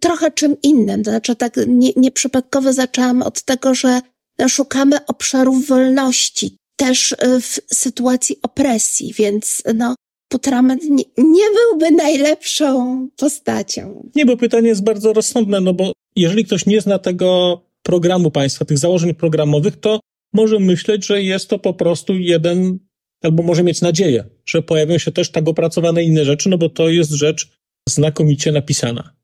trochę 0.00 0.30
czym 0.30 0.56
innym. 0.62 1.04
To 1.04 1.10
znaczy 1.10 1.36
tak 1.36 1.54
nie, 1.66 1.92
nieprzypadkowo 1.96 2.72
zaczęłam 2.72 3.22
od 3.22 3.42
tego, 3.42 3.74
że 3.74 4.00
szukamy 4.48 5.06
obszarów 5.06 5.66
wolności, 5.66 6.56
też 6.76 7.16
w 7.20 7.74
sytuacji 7.74 8.36
opresji, 8.42 9.12
więc 9.12 9.62
no, 9.74 9.94
Putrament 10.30 10.82
nie, 10.84 11.04
nie 11.18 11.44
byłby 11.54 11.90
najlepszą 11.90 13.08
postacią. 13.16 14.10
Nie, 14.14 14.26
bo 14.26 14.36
pytanie 14.36 14.68
jest 14.68 14.84
bardzo 14.84 15.12
rozsądne, 15.12 15.60
no 15.60 15.74
bo 15.74 15.92
jeżeli 16.16 16.44
ktoś 16.44 16.66
nie 16.66 16.80
zna 16.80 16.98
tego 16.98 17.60
programu 17.82 18.30
państwa, 18.30 18.64
tych 18.64 18.78
założeń 18.78 19.14
programowych, 19.14 19.76
to 19.76 20.00
może 20.32 20.58
myśleć, 20.58 21.06
że 21.06 21.22
jest 21.22 21.48
to 21.48 21.58
po 21.58 21.74
prostu 21.74 22.14
jeden, 22.14 22.78
albo 23.22 23.42
może 23.42 23.62
mieć 23.62 23.80
nadzieję, 23.80 24.24
że 24.46 24.62
pojawią 24.62 24.98
się 24.98 25.12
też 25.12 25.30
tak 25.30 25.48
opracowane 25.48 26.04
inne 26.04 26.24
rzeczy, 26.24 26.48
no 26.48 26.58
bo 26.58 26.68
to 26.68 26.88
jest 26.88 27.10
rzecz 27.10 27.50
znakomicie 27.88 28.52
napisana. 28.52 29.16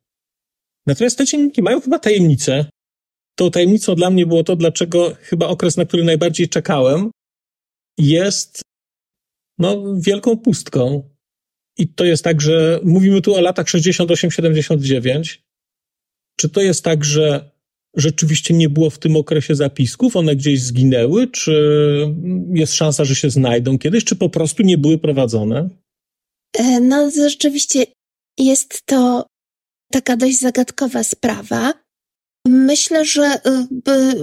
Natomiast 0.86 1.18
te 1.18 1.24
dzienniki 1.24 1.62
mają 1.62 1.80
chyba 1.80 1.98
tajemnicę. 1.98 2.66
Tą 3.38 3.50
tajemnicą 3.50 3.94
dla 3.94 4.10
mnie 4.10 4.26
było 4.26 4.44
to, 4.44 4.56
dlaczego 4.56 5.16
chyba 5.20 5.46
okres, 5.46 5.76
na 5.76 5.84
który 5.84 6.04
najbardziej 6.04 6.48
czekałem, 6.48 7.10
jest 7.98 8.62
no, 9.58 9.94
wielką 9.96 10.36
pustką. 10.36 11.10
I 11.78 11.88
to 11.88 12.04
jest 12.04 12.24
tak, 12.24 12.40
że 12.40 12.80
mówimy 12.84 13.22
tu 13.22 13.34
o 13.34 13.40
latach 13.40 13.66
68-79. 13.66 15.38
Czy 16.36 16.48
to 16.48 16.60
jest 16.62 16.84
tak, 16.84 17.04
że 17.04 17.50
rzeczywiście 17.96 18.54
nie 18.54 18.68
było 18.68 18.90
w 18.90 18.98
tym 18.98 19.16
okresie 19.16 19.54
zapisków, 19.54 20.16
one 20.16 20.36
gdzieś 20.36 20.60
zginęły, 20.60 21.26
czy 21.26 21.52
jest 22.52 22.74
szansa, 22.74 23.04
że 23.04 23.14
się 23.14 23.30
znajdą 23.30 23.78
kiedyś, 23.78 24.04
czy 24.04 24.16
po 24.16 24.28
prostu 24.28 24.62
nie 24.62 24.78
były 24.78 24.98
prowadzone? 24.98 25.68
E, 26.58 26.80
no, 26.80 27.10
rzeczywiście 27.10 27.86
jest 28.38 28.86
to 28.86 29.26
taka 29.92 30.16
dość 30.16 30.40
zagadkowa 30.40 31.04
sprawa. 31.04 31.72
Myślę, 32.46 33.04
że 33.04 33.40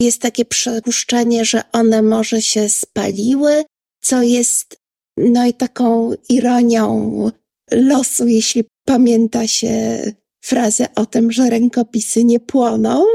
Jest 0.01 0.21
takie 0.21 0.45
przypuszczenie, 0.45 1.45
że 1.45 1.63
one 1.71 2.01
może 2.01 2.41
się 2.41 2.69
spaliły, 2.69 3.63
co 4.01 4.21
jest 4.21 4.81
no 5.17 5.45
i 5.45 5.53
taką 5.53 6.11
ironią 6.29 7.31
losu, 7.71 8.27
jeśli 8.27 8.63
pamięta 8.85 9.47
się 9.47 10.03
frazę 10.43 10.87
o 10.95 11.05
tym, 11.05 11.31
że 11.31 11.49
rękopisy 11.49 12.23
nie 12.23 12.39
płoną. 12.39 13.05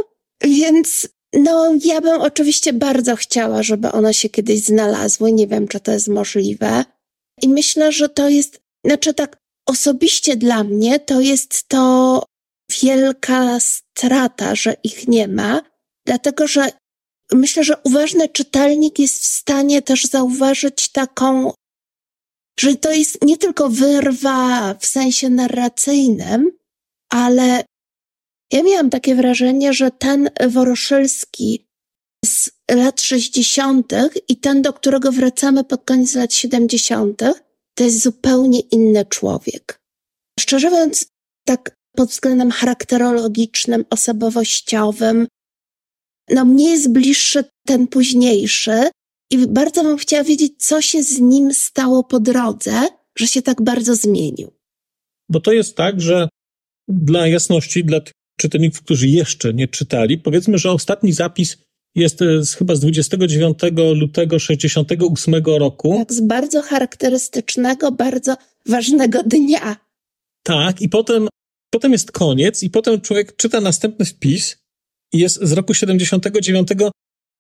Więc 0.43 1.09
no, 1.33 1.75
ja 1.85 2.01
bym 2.01 2.21
oczywiście 2.21 2.73
bardzo 2.73 3.17
chciała, 3.17 3.63
żeby 3.63 3.93
one 3.93 4.15
się 4.15 4.29
kiedyś 4.29 4.65
znalazły. 4.65 5.33
Nie 5.33 5.47
wiem, 5.47 5.69
czy 5.69 5.81
to 5.81 5.93
jest 5.93 6.09
możliwe. 6.09 6.85
I 7.43 7.49
myślę, 7.49 7.93
że 7.93 8.09
to 8.09 8.29
jest, 8.29 8.61
znaczy 8.85 9.15
tak, 9.15 9.37
osobiście 9.67 10.37
dla 10.37 10.65
mnie 10.65 11.01
to 11.01 11.21
jest 11.21 11.69
to 11.69 12.23
wielka 12.83 13.61
strata, 13.61 14.55
że 14.55 14.77
ich 14.85 15.09
nie 15.09 15.29
ma, 15.29 15.63
dlatego 16.07 16.47
że 16.47 16.71
myślę, 17.33 17.65
że 17.65 17.77
uważny 17.85 18.29
czytelnik 18.29 18.99
jest 18.99 19.23
w 19.23 19.27
stanie 19.27 19.83
też 19.83 20.05
zauważyć 20.05 20.89
taką, 20.89 21.53
że 22.61 22.77
to 22.77 22.93
jest 22.93 23.25
nie 23.25 23.37
tylko 23.37 23.69
wyrwa 23.69 24.75
w 24.75 24.87
sensie 24.87 25.31
narracyjnym, 25.31 26.51
ale 27.13 27.65
ja 28.53 28.63
miałam 28.63 28.91
takie 28.91 29.15
wrażenie, 29.15 29.73
że 29.73 29.91
ten 29.91 30.31
Woroszelski 30.49 31.67
z 32.25 32.51
lat 32.71 33.01
60. 33.01 33.93
i 34.29 34.37
ten, 34.37 34.63
do 34.63 34.73
którego 34.73 35.13
wracamy 35.13 35.65
pod 35.65 35.85
koniec 35.85 36.15
lat 36.15 36.35
70., 36.35 37.23
to 37.77 37.85
jest 37.85 38.03
zupełnie 38.03 38.61
inny 38.61 39.05
człowiek. 39.05 39.79
Szczerze 40.41 40.71
mówiąc, 40.71 41.07
tak 41.45 41.75
pod 41.97 42.09
względem 42.09 42.51
charakterologicznym, 42.51 43.85
osobowościowym, 43.91 45.27
no 46.31 46.45
mnie 46.45 46.71
jest 46.71 46.93
bliższy 46.93 47.45
ten 47.67 47.87
późniejszy 47.87 48.91
i 49.33 49.47
bardzo 49.47 49.83
bym 49.83 49.99
chciała 49.99 50.25
wiedzieć, 50.25 50.53
co 50.59 50.83
się 50.83 51.03
z 51.03 51.21
nim 51.21 51.55
stało 51.55 52.05
po 52.05 52.21
drodze, 52.21 52.89
że 53.19 53.27
się 53.27 53.43
tak 53.43 53.63
bardzo 53.63 53.97
zmienił. 53.97 54.53
Bo 55.29 55.41
to 55.41 55.53
jest 55.53 55.77
tak, 55.77 56.01
że 56.01 56.29
dla 56.89 57.29
jasności, 57.29 57.85
dla 57.85 58.01
czytelników, 58.41 58.83
którzy 58.83 59.09
jeszcze 59.09 59.55
nie 59.55 59.69
czytali, 59.69 60.19
powiedzmy, 60.19 60.59
że 60.59 60.71
ostatni 60.71 61.13
zapis 61.13 61.59
jest 61.97 62.23
e, 62.23 62.45
z, 62.45 62.55
chyba 62.55 62.75
z 62.75 62.81
29 62.81 63.59
lutego 63.95 64.39
68 64.39 65.35
roku. 65.45 65.97
Tak, 65.99 66.13
z 66.13 66.21
bardzo 66.21 66.63
charakterystycznego, 66.63 67.93
bardzo 67.93 68.37
ważnego 68.67 69.23
dnia. 69.23 69.77
Tak, 70.43 70.83
i 70.83 70.89
potem, 70.89 71.29
potem 71.71 71.93
jest 71.93 72.13
koniec, 72.13 72.63
i 72.63 72.71
potem 72.71 73.01
człowiek 73.01 73.37
czyta 73.37 73.61
następny 73.61 74.05
wpis, 74.05 74.57
i 75.13 75.19
jest 75.19 75.39
z 75.43 75.53
roku 75.53 75.75
79, 75.75 76.69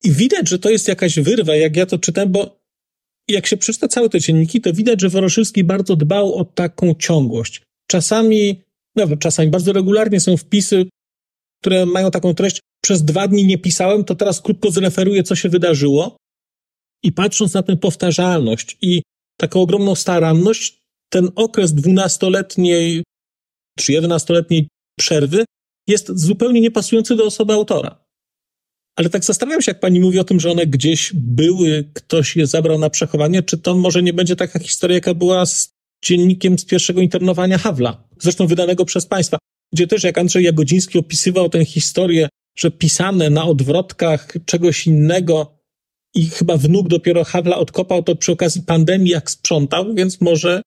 i 0.05 0.11
widać, 0.12 0.49
że 0.49 0.59
to 0.59 0.71
jest 0.71 0.88
jakaś 0.88 1.19
wyrwa, 1.19 1.57
jak 1.57 1.77
ja 1.77 1.87
to 1.87 1.99
czytam, 1.99 2.33
bo 2.33 2.61
jak 3.29 3.47
się 3.47 3.57
przeczyta 3.57 3.88
całe 3.88 4.09
te 4.09 4.21
dzienniki, 4.21 4.61
to 4.61 4.73
widać, 4.73 5.01
że 5.01 5.09
Woroszylski 5.09 5.64
bardzo 5.64 5.97
dbał 5.97 6.35
o 6.35 6.45
taką 6.45 6.95
ciągłość. 6.95 7.62
Czasami, 7.90 8.62
no, 8.97 9.16
czasami 9.16 9.51
bardzo 9.51 9.73
regularnie 9.73 10.21
są 10.21 10.37
wpisy, 10.37 10.85
które 11.61 11.87
mają 11.87 12.11
taką 12.11 12.35
treść, 12.35 12.61
przez 12.87 13.05
dwa 13.05 13.29
dni 13.29 13.44
nie 13.44 13.59
pisałem, 13.59 14.05
to 14.05 14.14
teraz 14.14 14.40
krótko 14.40 14.70
zreferuję, 14.70 15.22
co 15.22 15.37
się 15.37 15.49
wydarzyło. 15.49 16.16
I 17.03 17.12
patrząc 17.12 17.55
na 17.55 17.62
tę 17.62 17.77
powtarzalność 17.77 18.79
i 18.83 19.03
taką 19.40 19.61
ogromną 19.61 19.94
staranność, 19.94 20.79
ten 21.12 21.31
okres 21.35 21.75
dwunastoletniej 21.75 23.03
czy 23.79 23.92
jedenastoletniej 23.92 24.68
przerwy 24.99 25.44
jest 25.88 26.18
zupełnie 26.20 26.61
niepasujący 26.61 27.16
do 27.16 27.25
osoby 27.25 27.53
autora. 27.53 28.05
Ale 28.96 29.11
tak 29.11 29.25
zastanawiam 29.25 29.62
się, 29.62 29.70
jak 29.70 29.81
pani 29.81 30.01
mówi 30.01 30.18
o 30.18 30.25
tym, 30.25 30.40
że 30.40 30.51
one 30.51 30.66
gdzieś 30.66 31.12
były, 31.14 31.90
ktoś 31.94 32.37
je 32.37 32.46
zabrał 32.46 32.79
na 32.79 32.90
przechowanie, 32.90 33.42
czy 33.42 33.59
to 33.59 33.75
może 33.75 34.03
nie 34.03 34.12
będzie 34.12 34.37
taka 34.37 34.59
historia, 34.59 34.94
jaka 34.94 35.14
była 35.14 35.46
z 35.46 35.72
dziennikiem 36.05 36.59
z 36.59 36.64
pierwszego 36.64 37.01
internowania 37.01 37.59
Hawla, 37.59 38.09
zresztą 38.20 38.46
wydanego 38.46 38.85
przez 38.85 39.07
państwa, 39.07 39.38
gdzie 39.72 39.87
też 39.87 40.05
jak 40.05 40.18
Andrzej 40.18 40.44
Jagodziński 40.44 40.99
opisywał 40.99 41.49
tę 41.49 41.64
historię, 41.64 42.29
że 42.57 42.71
pisane 42.71 43.31
na 43.31 43.45
odwrotkach 43.45 44.35
czegoś 44.47 44.87
innego 44.87 45.57
i 46.14 46.27
chyba 46.27 46.57
wnuk 46.57 46.88
dopiero 46.88 47.25
Hawla 47.25 47.57
odkopał 47.57 48.03
to 48.03 48.16
przy 48.16 48.33
okazji 48.33 48.62
pandemii, 48.62 49.11
jak 49.11 49.31
sprzątał, 49.31 49.95
więc 49.95 50.21
może 50.21 50.62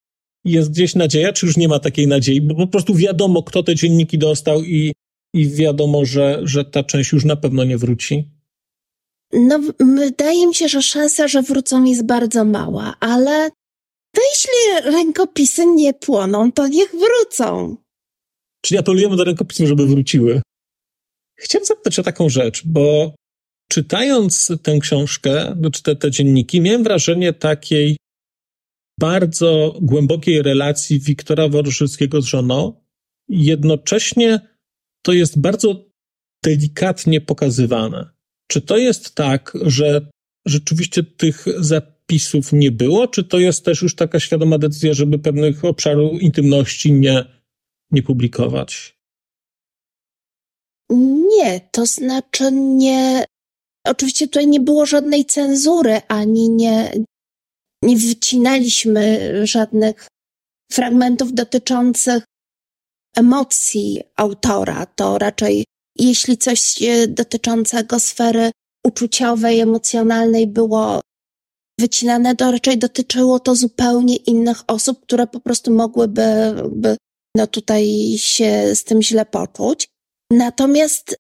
jest 0.45 0.71
gdzieś 0.71 0.95
nadzieja, 0.95 1.34
czy 1.34 1.45
już 1.45 1.58
nie 1.58 1.67
ma 1.67 1.80
takiej 1.80 2.08
nadziei, 2.08 2.41
bo 2.41 2.56
po 2.56 2.67
prostu 2.67 2.95
wiadomo, 2.95 3.43
kto 3.43 3.63
te 3.63 3.75
dzienniki 3.75 4.17
dostał 4.17 4.63
i, 4.63 4.93
i 5.34 5.49
wiadomo, 5.49 6.06
że, 6.06 6.39
że 6.43 6.65
ta 6.65 6.84
część 6.84 7.12
już 7.12 7.25
na 7.25 7.36
pewno 7.36 7.63
nie 7.63 7.78
wróci. 7.78 8.30
No, 9.34 9.60
wydaje 9.95 10.47
mi 10.47 10.56
się, 10.56 10.67
że 10.67 10.82
szansa, 10.82 11.28
że 11.28 11.41
wrócą 11.41 11.84
jest 11.84 12.06
bardzo 12.06 12.45
mała, 12.45 12.95
ale 12.99 13.49
to 14.15 14.21
jeśli 14.32 14.91
rękopisy 14.91 15.65
nie 15.65 15.93
płoną, 15.93 16.52
to 16.52 16.67
niech 16.67 16.91
wrócą. 16.91 17.78
Czyli 18.62 18.80
apelujemy 18.80 19.15
do 19.15 19.23
rękopisów, 19.23 19.67
żeby 19.67 19.86
wróciły. 19.86 20.41
Chciałem 21.39 21.65
zapytać 21.65 21.99
o 21.99 22.04
taką 22.04 22.30
rzecz, 22.30 22.62
bo 22.65 23.15
czytając 23.71 24.52
tę 24.63 24.80
książkę, 24.80 25.56
czy 25.73 25.84
te, 25.84 25.95
te 25.95 26.12
dzienniki, 26.12 26.62
miałem 26.62 26.84
wrażenie 26.84 27.34
takiej 27.34 27.97
bardzo 28.99 29.78
głębokiej 29.82 30.41
relacji 30.41 30.99
Wiktora 30.99 31.47
Woroszyckiego 31.47 32.21
z 32.21 32.25
żoną. 32.25 32.82
Jednocześnie 33.30 34.39
to 35.02 35.13
jest 35.13 35.39
bardzo 35.39 35.86
delikatnie 36.43 37.21
pokazywane. 37.21 38.10
Czy 38.47 38.62
to 38.62 38.78
jest 38.78 39.15
tak, 39.15 39.58
że 39.62 40.10
rzeczywiście 40.47 41.04
tych 41.04 41.45
zapisów 41.58 42.54
nie 42.54 42.71
było, 42.71 43.08
czy 43.08 43.23
to 43.23 43.39
jest 43.39 43.65
też 43.65 43.82
już 43.82 43.95
taka 43.95 44.19
świadoma 44.19 44.58
decyzja, 44.58 44.93
żeby 44.93 45.19
pewnych 45.19 45.65
obszarów 45.65 46.21
intymności 46.21 46.93
nie, 46.93 47.25
nie 47.91 48.04
publikować? 48.04 48.98
Nie, 50.89 51.62
to 51.71 51.86
znaczy 51.86 52.52
nie. 52.52 53.25
Oczywiście 53.88 54.28
tutaj 54.28 54.47
nie 54.47 54.60
było 54.60 54.86
żadnej 54.86 55.25
cenzury, 55.25 56.02
ani 56.08 56.49
nie, 56.49 56.93
nie 57.84 57.97
wycinaliśmy 57.97 59.32
żadnych 59.47 60.08
fragmentów 60.71 61.34
dotyczących 61.34 62.23
emocji 63.15 64.02
autora. 64.15 64.86
To 64.86 65.17
raczej, 65.17 65.65
jeśli 65.95 66.38
coś 66.38 66.75
dotyczącego 67.08 67.99
sfery 67.99 68.52
uczuciowej, 68.88 69.60
emocjonalnej 69.60 70.47
było 70.47 71.02
wycinane, 71.80 72.36
to 72.36 72.52
raczej 72.52 72.78
dotyczyło 72.78 73.39
to 73.39 73.56
zupełnie 73.56 74.15
innych 74.15 74.63
osób, 74.67 75.02
które 75.02 75.28
po 75.28 75.39
prostu 75.39 75.73
mogłyby 75.73 76.23
by, 76.71 76.97
no 77.38 77.47
tutaj 77.47 78.13
się 78.17 78.75
z 78.75 78.84
tym 78.84 79.02
źle 79.02 79.25
poczuć. 79.25 79.88
Natomiast 80.31 81.15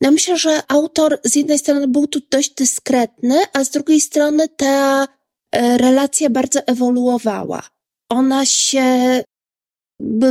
no 0.00 0.10
myślę, 0.10 0.38
że 0.38 0.62
autor 0.68 1.20
z 1.24 1.36
jednej 1.36 1.58
strony 1.58 1.88
był 1.88 2.06
tu 2.06 2.20
dość 2.30 2.54
dyskretny, 2.54 3.42
a 3.52 3.64
z 3.64 3.70
drugiej 3.70 4.00
strony 4.00 4.48
ta 4.48 5.08
e, 5.52 5.78
relacja 5.78 6.30
bardzo 6.30 6.60
ewoluowała. 6.66 7.62
Ona 8.10 8.46
się 8.46 9.22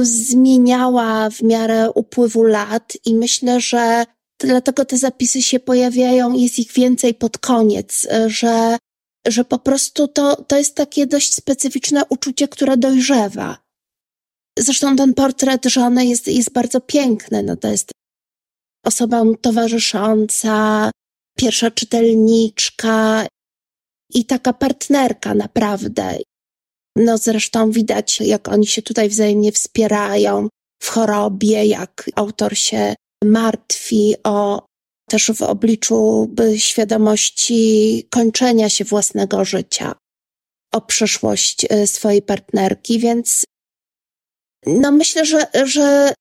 zmieniała 0.01 1.29
w 1.29 1.41
miarę 1.41 1.91
upływu 1.91 2.43
lat 2.43 2.93
i 3.05 3.15
myślę, 3.15 3.61
że 3.61 4.05
dlatego 4.39 4.85
te 4.85 4.97
zapisy 4.97 5.41
się 5.41 5.59
pojawiają, 5.59 6.33
jest 6.33 6.59
ich 6.59 6.71
więcej 6.71 7.13
pod 7.13 7.37
koniec, 7.37 8.07
e, 8.11 8.29
że, 8.29 8.77
że 9.27 9.45
po 9.45 9.59
prostu 9.59 10.07
to, 10.07 10.35
to 10.35 10.57
jest 10.57 10.75
takie 10.75 11.07
dość 11.07 11.33
specyficzne 11.35 12.05
uczucie, 12.09 12.47
które 12.47 12.77
dojrzewa. 12.77 13.57
Zresztą 14.59 14.95
ten 14.95 15.13
portret 15.13 15.65
żony 15.65 16.05
jest, 16.05 16.27
jest 16.27 16.51
bardzo 16.51 16.81
piękny. 16.81 17.43
No 17.43 17.55
to 17.55 17.67
jest 17.67 17.91
osoba 18.87 19.23
towarzysząca, 19.41 20.91
pierwsza 21.37 21.71
czytelniczka 21.71 23.27
i 24.13 24.25
taka 24.25 24.53
partnerka 24.53 25.33
naprawdę. 25.33 26.17
No 26.95 27.17
zresztą 27.17 27.71
widać, 27.71 28.21
jak 28.21 28.47
oni 28.47 28.67
się 28.67 28.81
tutaj 28.81 29.09
wzajemnie 29.09 29.51
wspierają 29.51 30.47
w 30.83 30.89
chorobie, 30.89 31.65
jak 31.65 32.09
autor 32.15 32.57
się 32.57 32.95
martwi 33.23 34.15
o 34.23 34.65
też 35.09 35.31
w 35.31 35.41
obliczu 35.41 36.29
świadomości 36.57 38.03
kończenia 38.09 38.69
się 38.69 38.85
własnego 38.85 39.45
życia, 39.45 39.95
o 40.73 40.81
przyszłość 40.81 41.65
e, 41.69 41.87
swojej 41.87 42.21
partnerki, 42.21 42.99
więc 42.99 43.43
no 44.65 44.91
myślę, 44.91 45.25
że, 45.25 45.47
że 45.65 46.13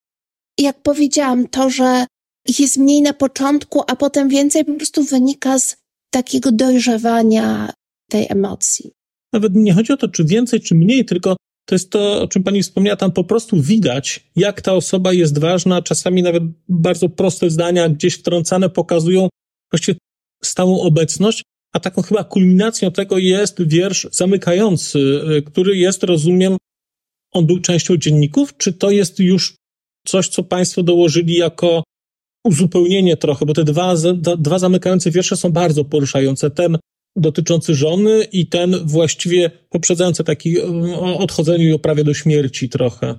jak 0.59 0.83
powiedziałam, 0.83 1.49
to, 1.49 1.71
że 1.71 2.07
ich 2.49 2.61
jest 2.61 2.77
mniej 2.77 3.03
na 3.03 3.13
początku, 3.13 3.83
a 3.87 3.97
potem 3.97 4.29
więcej 4.29 4.65
po 4.65 4.75
prostu 4.75 5.05
wynika 5.05 5.59
z 5.59 5.77
takiego 6.11 6.53
dojrzewania 6.53 7.73
tej 8.11 8.27
emocji. 8.29 8.91
Nawet 9.33 9.55
nie 9.55 9.75
chodzi 9.75 9.93
o 9.93 9.97
to, 9.97 10.09
czy 10.09 10.25
więcej, 10.25 10.61
czy 10.61 10.75
mniej, 10.75 11.05
tylko 11.05 11.37
to 11.69 11.75
jest 11.75 11.91
to, 11.91 12.23
o 12.23 12.29
czym 12.29 12.43
pani 12.43 12.63
wspomniała, 12.63 12.97
tam 12.97 13.13
po 13.13 13.25
prostu 13.25 13.63
widać, 13.63 14.31
jak 14.37 14.63
ta 14.63 14.73
osoba 14.73 15.13
jest 15.13 15.39
ważna. 15.39 15.83
Czasami 15.83 16.23
nawet 16.23 16.43
bardzo 16.69 17.09
proste 17.09 17.51
zdania 17.51 17.89
gdzieś 17.89 18.15
wtrącane 18.15 18.71
pokazują 18.71 19.29
właściwie 19.73 19.99
stałą 20.45 20.81
obecność, 20.81 21.43
a 21.73 21.81
taką 21.81 22.03
chyba 22.03 22.25
kulminacją 22.25 22.93
tego 22.93 23.19
jest 23.19 23.63
wiersz 23.63 24.09
zamykający, 24.13 24.99
y, 24.99 25.43
który 25.43 25.77
jest, 25.77 26.03
rozumiem, 26.03 26.57
on 27.33 27.47
był 27.47 27.61
częścią 27.61 27.97
dzienników, 27.97 28.57
czy 28.57 28.73
to 28.73 28.91
jest 28.91 29.19
już 29.19 29.55
coś, 30.07 30.29
co 30.29 30.43
państwo 30.43 30.83
dołożyli 30.83 31.35
jako 31.35 31.83
uzupełnienie 32.47 33.17
trochę, 33.17 33.47
bo 33.47 33.53
te 33.53 33.65
dwa, 33.65 33.95
dwa 34.39 34.59
zamykające 34.59 35.11
wiersze 35.11 35.37
są 35.37 35.53
bardzo 35.53 35.85
poruszające. 35.85 36.51
Ten 36.51 36.79
dotyczący 37.17 37.75
żony 37.75 38.25
i 38.33 38.47
ten 38.47 38.87
właściwie 38.87 39.51
poprzedzający 39.71 40.25
taki 40.25 40.61
o 40.95 41.19
odchodzeniu 41.19 41.69
i 41.69 41.73
oprawie 41.73 42.05
do 42.05 42.15
śmierci 42.15 42.69
trochę. 42.69 43.19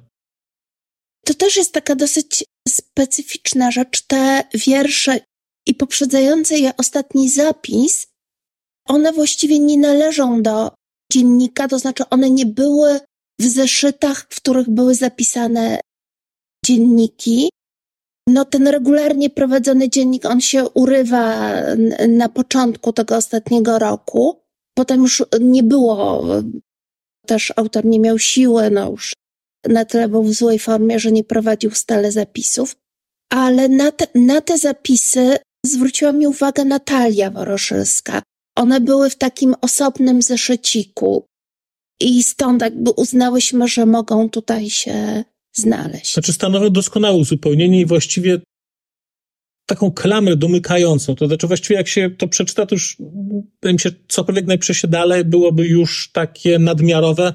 To 1.26 1.34
też 1.34 1.58
jest 1.58 1.74
taka 1.74 1.96
dosyć 1.96 2.44
specyficzna 2.70 3.72
rzecz. 3.72 4.02
Te 4.02 4.44
wiersze 4.54 5.20
i 5.68 5.74
poprzedzający 5.76 6.60
je 6.60 6.78
ostatni 6.78 7.30
zapis, 7.30 8.08
one 8.88 9.14
właściwie 9.14 9.60
nie 9.60 9.78
należą 9.78 10.44
do 10.44 10.72
dziennika, 11.14 11.68
to 11.68 11.80
znaczy 11.80 12.04
one 12.10 12.30
nie 12.30 12.46
były 12.46 13.00
w 13.40 13.44
zeszytach, 13.44 14.28
w 14.30 14.36
których 14.36 14.70
były 14.70 14.96
zapisane 14.96 15.80
dzienniki, 16.66 17.50
no 18.28 18.46
ten 18.46 18.68
regularnie 18.68 19.30
prowadzony 19.30 19.90
dziennik, 19.90 20.26
on 20.26 20.42
się 20.42 20.70
urywa 20.70 21.52
na 22.08 22.30
początku 22.30 22.94
tego 22.94 23.16
ostatniego 23.16 23.80
roku. 23.80 24.42
Potem 24.78 25.02
już 25.02 25.24
nie 25.40 25.64
było, 25.64 26.26
też 27.26 27.54
autor 27.56 27.86
nie 27.86 28.00
miał 28.00 28.20
siły, 28.20 28.70
no 28.72 28.92
już 28.92 29.14
na 29.68 29.86
tyle 29.86 30.10
był 30.10 30.24
w 30.24 30.34
złej 30.34 30.60
formie, 30.60 31.00
że 31.00 31.12
nie 31.12 31.24
prowadził 31.24 31.72
stale 31.72 32.12
zapisów. 32.12 32.76
Ale 33.34 33.70
na 33.70 33.92
te, 33.92 34.08
na 34.16 34.42
te 34.42 34.58
zapisy 34.58 35.38
zwróciła 35.66 36.12
mi 36.12 36.28
uwagę 36.28 36.66
Natalia 36.66 37.32
Woroszylska. 37.32 38.22
One 38.56 38.82
były 38.82 39.10
w 39.10 39.16
takim 39.16 39.56
osobnym 39.62 40.22
zeszyciku 40.22 41.26
i 42.02 42.24
stąd 42.24 42.62
jakby 42.62 42.92
uznałyśmy, 42.92 43.68
że 43.68 43.86
mogą 43.86 44.30
tutaj 44.30 44.70
się 44.70 45.24
znaleźć. 45.58 46.14
Znaczy 46.14 46.34
stanowią 46.34 46.70
doskonałe 46.70 47.18
uzupełnienie 47.18 47.82
i 47.82 47.86
właściwie 47.86 48.40
taką 49.66 49.92
klamrę 49.92 50.36
domykającą. 50.36 51.16
To 51.16 51.28
znaczy 51.28 51.48
właściwie 51.48 51.76
jak 51.76 51.88
się 51.88 52.10
to 52.10 52.28
przeczyta, 52.28 52.66
to 52.66 52.76
już 52.76 52.98
wydaje 53.62 53.74
mi 53.74 53.80
się, 53.80 53.92
cokolwiek 54.08 54.48
najprzejście 54.48 54.88
dalej 54.88 55.26
byłoby 55.26 55.68
już 55.68 56.12
takie 56.12 56.60
nadmiarowe, 56.60 57.34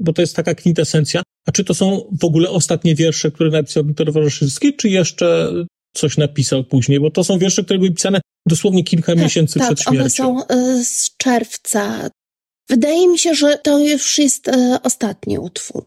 bo 0.00 0.12
to 0.12 0.22
jest 0.22 0.36
taka 0.36 0.54
kwintesencja. 0.54 1.22
A 1.46 1.52
czy 1.52 1.64
to 1.64 1.74
są 1.74 2.08
w 2.20 2.24
ogóle 2.24 2.50
ostatnie 2.50 2.94
wiersze, 2.94 3.30
które 3.30 3.50
napisał 3.50 3.84
Wiktor 3.84 4.12
Woroszyński, 4.12 4.76
czy 4.76 4.88
jeszcze 4.88 5.52
coś 5.94 6.16
napisał 6.16 6.64
później? 6.64 7.00
Bo 7.00 7.10
to 7.10 7.24
są 7.24 7.38
wiersze, 7.38 7.64
które 7.64 7.78
były 7.78 7.90
pisane 7.90 8.20
dosłownie 8.46 8.84
kilka 8.84 9.12
tak, 9.14 9.22
miesięcy 9.22 9.58
tak, 9.58 9.74
przed 9.74 9.88
śmiercią. 9.88 10.30
one 10.30 10.46
są 10.46 10.56
y, 10.56 10.84
z 10.84 11.16
czerwca. 11.16 12.10
Wydaje 12.68 13.08
mi 13.08 13.18
się, 13.18 13.34
że 13.34 13.58
to 13.58 13.78
już 13.78 14.18
jest 14.18 14.48
y, 14.48 14.52
ostatni 14.82 15.38
utwór 15.38 15.84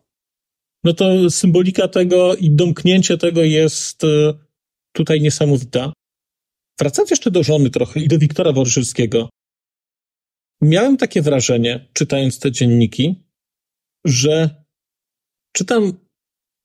no 0.84 0.94
to 0.94 1.30
symbolika 1.30 1.88
tego 1.88 2.36
i 2.36 2.52
domknięcie 2.52 3.18
tego 3.18 3.42
jest 3.42 4.04
e, 4.04 4.34
tutaj 4.96 5.22
niesamowita. 5.22 5.94
Wracając 6.80 7.10
jeszcze 7.10 7.32
do 7.32 7.44
żony 7.44 7.70
trochę 7.70 8.00
i 8.00 8.08
do 8.08 8.20
Wiktora 8.20 8.52
Worszywskiego. 8.52 9.30
Miałem 10.62 10.98
takie 10.98 11.22
wrażenie, 11.22 11.90
czytając 11.94 12.40
te 12.40 12.52
dzienniki, 12.52 13.24
że 14.06 14.64
czytam 15.56 15.94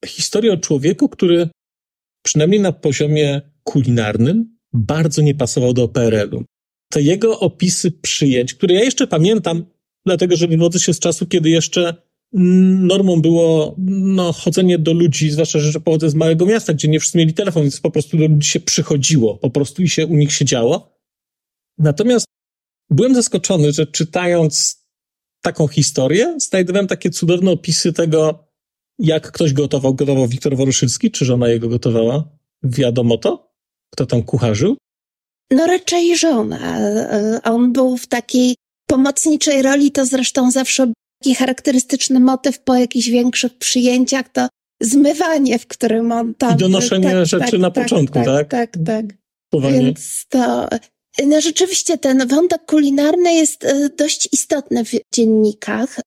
historię 0.07 0.53
o 0.53 0.57
człowieku, 0.57 1.09
który 1.09 1.49
przynajmniej 2.25 2.61
na 2.61 2.73
poziomie 2.73 3.41
kulinarnym 3.65 4.59
bardzo 4.73 5.23
nie 5.23 5.35
pasował 5.35 5.73
do 5.73 5.89
PRL-u. 5.89 6.45
Te 6.93 7.03
jego 7.03 7.41
opisy 7.41 7.93
przyjęć, 7.93 8.55
które 8.55 8.75
ja 8.75 8.85
jeszcze 8.85 9.07
pamiętam, 9.07 9.67
dlatego 10.07 10.37
że 10.37 10.49
wywodzę 10.49 10.81
się 10.81 10.95
z 10.95 10.99
czasu, 10.99 11.27
kiedy 11.27 11.51
jeszcze 11.51 12.06
normą 12.33 13.23
było 13.23 13.75
no, 13.89 14.33
chodzenie 14.33 14.79
do 14.79 14.93
ludzi, 14.93 15.31
zwłaszcza, 15.31 15.59
że 15.59 15.81
pochodzę 15.81 16.11
z 16.11 16.15
małego 16.15 16.47
miasta, 16.47 16.75
gdzie 16.75 16.89
nie 16.89 17.01
wszyscy 17.01 17.19
mieli 17.19 17.35
telefon, 17.35 17.63
więc 17.63 17.81
po 17.81 17.91
prostu 17.91 18.17
do 18.17 18.27
ludzi 18.27 18.49
się 18.49 18.61
przychodziło, 18.61 19.39
po 19.39 19.51
prostu 19.51 19.83
i 19.83 19.89
się 19.89 20.07
u 20.07 20.17
nich 20.17 20.33
siedziało. 20.33 20.99
Natomiast 21.79 22.27
byłem 22.91 23.15
zaskoczony, 23.15 23.73
że 23.73 23.87
czytając 23.87 24.87
taką 25.43 25.69
historię, 25.69 26.37
znajdowałem 26.41 26.87
takie 26.87 27.11
cudowne 27.11 27.51
opisy 27.51 27.93
tego, 27.93 28.49
jak 28.99 29.33
ktoś 29.33 29.53
gotował. 29.53 29.95
Gotował 29.95 30.29
Wiktor 30.29 30.57
Woruszylski, 30.57 31.11
czy 31.11 31.25
żona 31.25 31.49
jego 31.49 31.69
gotowała? 31.69 32.29
Wiadomo 32.63 33.19
to? 33.19 33.53
Kto 33.93 34.07
tam 34.07 34.23
kucharzył? 34.23 34.77
No 35.51 35.67
raczej 35.67 36.17
żona. 36.17 36.79
On 37.45 37.73
był 37.73 37.97
w 37.97 38.07
takiej 38.07 38.55
pomocniczej 38.87 39.63
roli, 39.63 39.93
to 39.93 40.07
zresztą 40.07 40.51
zawsze 40.51 40.93
taki 41.23 41.35
charakterystyczny 41.35 42.21
motyw 42.21 42.61
po 42.61 42.75
jakichś 42.75 43.09
większych 43.09 43.59
przyjęciach, 43.59 44.29
to 44.29 44.49
zmywanie, 44.83 45.59
w 45.59 45.67
którym 45.67 46.13
on 46.13 46.35
tam... 46.35 46.55
I 46.55 46.57
donoszenie 46.57 47.11
tak, 47.11 47.27
rzeczy 47.27 47.51
tak, 47.51 47.61
na 47.61 47.71
tak, 47.71 47.85
początku, 47.85 48.15
tak? 48.15 48.49
Tak, 48.49 48.73
tak. 48.73 48.77
tak. 48.87 49.63
Więc 49.73 50.27
to... 50.29 50.69
No 51.27 51.41
rzeczywiście 51.41 51.99
ten 51.99 52.29
wątek 52.29 52.67
kulinarny 52.67 53.35
jest 53.35 53.65
e, 53.65 53.89
dość 53.89 54.29
istotny 54.33 54.85
w 54.85 54.91
dziennikach. 55.15 56.01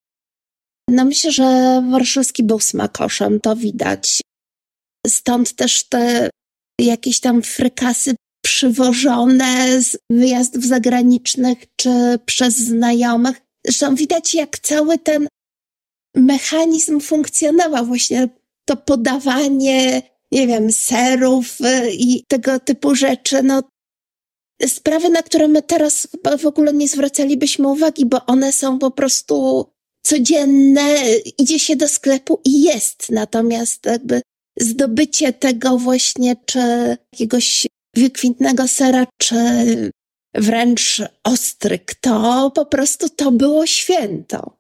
No 0.90 1.06
myślę, 1.06 1.32
że 1.32 1.44
Warszawski 1.92 2.44
był 2.44 2.60
smakoszem, 2.60 3.40
to 3.40 3.56
widać. 3.56 4.22
Stąd 5.08 5.54
też 5.54 5.84
te 5.84 6.30
jakieś 6.82 7.20
tam 7.20 7.42
frykasy 7.42 8.16
przywożone 8.46 9.82
z 9.82 9.98
wyjazdów 10.12 10.66
zagranicznych 10.66 11.58
czy 11.76 12.20
przez 12.26 12.58
znajomych. 12.58 13.42
Zresztą 13.66 13.96
widać, 13.96 14.34
jak 14.34 14.60
cały 14.60 14.98
ten 14.98 15.28
mechanizm 16.16 17.00
funkcjonował, 17.00 17.86
właśnie 17.86 18.30
to 18.66 18.78
podawanie, 18.78 20.02
nie 20.32 20.48
wiem, 20.48 20.72
serów 20.72 21.62
y, 21.62 21.92
i 21.92 22.24
tego 22.28 22.60
typu 22.60 22.96
rzeczy. 22.96 23.44
No, 23.44 23.64
sprawy, 24.68 25.10
na 25.10 25.24
które 25.24 25.48
my 25.48 25.62
teraz 25.62 26.08
chyba 26.12 26.38
w 26.38 26.46
ogóle 26.46 26.74
nie 26.74 26.88
zwracalibyśmy 26.88 27.68
uwagi, 27.68 28.06
bo 28.06 28.26
one 28.26 28.54
są 28.54 28.80
po 28.80 28.92
prostu 28.92 29.66
codzienne, 30.06 30.96
idzie 31.38 31.60
się 31.60 31.76
do 31.76 31.88
sklepu 31.88 32.42
i 32.46 32.62
jest. 32.62 33.10
Natomiast 33.10 33.86
jakby 33.86 34.22
zdobycie 34.60 35.34
tego 35.34 35.78
właśnie, 35.78 36.36
czy 36.46 36.60
jakiegoś 37.14 37.68
wykwintnego 37.96 38.68
sera, 38.68 39.08
czy 39.18 39.36
wręcz 40.34 41.02
ostryk, 41.24 41.96
to 41.96 42.52
po 42.56 42.66
prostu 42.66 43.10
to 43.10 43.32
było 43.32 43.68
święto. 43.68 44.60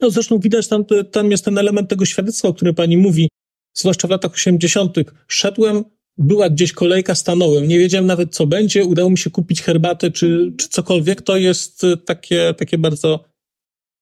No 0.00 0.10
zresztą 0.10 0.38
widać 0.38 0.68
tam, 0.68 0.84
tam 1.12 1.30
jest 1.30 1.44
ten 1.44 1.58
element 1.58 1.90
tego 1.90 2.04
świadectwa, 2.04 2.48
o 2.48 2.54
którym 2.54 2.74
pani 2.74 2.96
mówi, 2.96 3.28
zwłaszcza 3.76 4.08
w 4.08 4.10
latach 4.10 4.32
80. 4.32 4.96
Szedłem, 5.28 5.84
była 6.18 6.50
gdzieś 6.50 6.72
kolejka, 6.72 7.14
stanąłem, 7.14 7.68
nie 7.68 7.78
wiedziałem 7.78 8.06
nawet 8.06 8.34
co 8.34 8.46
będzie, 8.46 8.84
udało 8.84 9.10
mi 9.10 9.18
się 9.18 9.30
kupić 9.30 9.62
herbatę 9.62 10.10
czy, 10.10 10.52
czy 10.58 10.68
cokolwiek, 10.68 11.22
to 11.22 11.36
jest 11.36 11.82
takie, 12.04 12.54
takie 12.58 12.78
bardzo, 12.78 13.24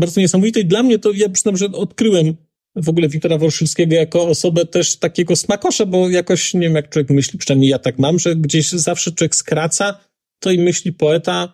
bardzo 0.00 0.20
niesamowite. 0.20 0.60
I 0.60 0.64
dla 0.64 0.82
mnie 0.82 0.98
to, 0.98 1.10
ja 1.12 1.28
przyznam, 1.28 1.56
że 1.56 1.66
odkryłem 1.66 2.36
w 2.76 2.88
ogóle 2.88 3.08
Wiktora 3.08 3.38
Worszylskiego 3.38 3.94
jako 3.94 4.28
osobę 4.28 4.66
też 4.66 4.96
takiego 4.96 5.36
smakosza, 5.36 5.86
bo 5.86 6.10
jakoś, 6.10 6.54
nie 6.54 6.60
wiem 6.60 6.74
jak 6.74 6.88
człowiek 6.88 7.10
myśli, 7.10 7.38
przynajmniej 7.38 7.70
ja 7.70 7.78
tak 7.78 7.98
mam, 7.98 8.18
że 8.18 8.36
gdzieś 8.36 8.68
zawsze 8.70 9.12
człowiek 9.12 9.36
skraca, 9.36 9.98
to 10.42 10.50
i 10.50 10.58
myśli 10.58 10.92
poeta, 10.92 11.52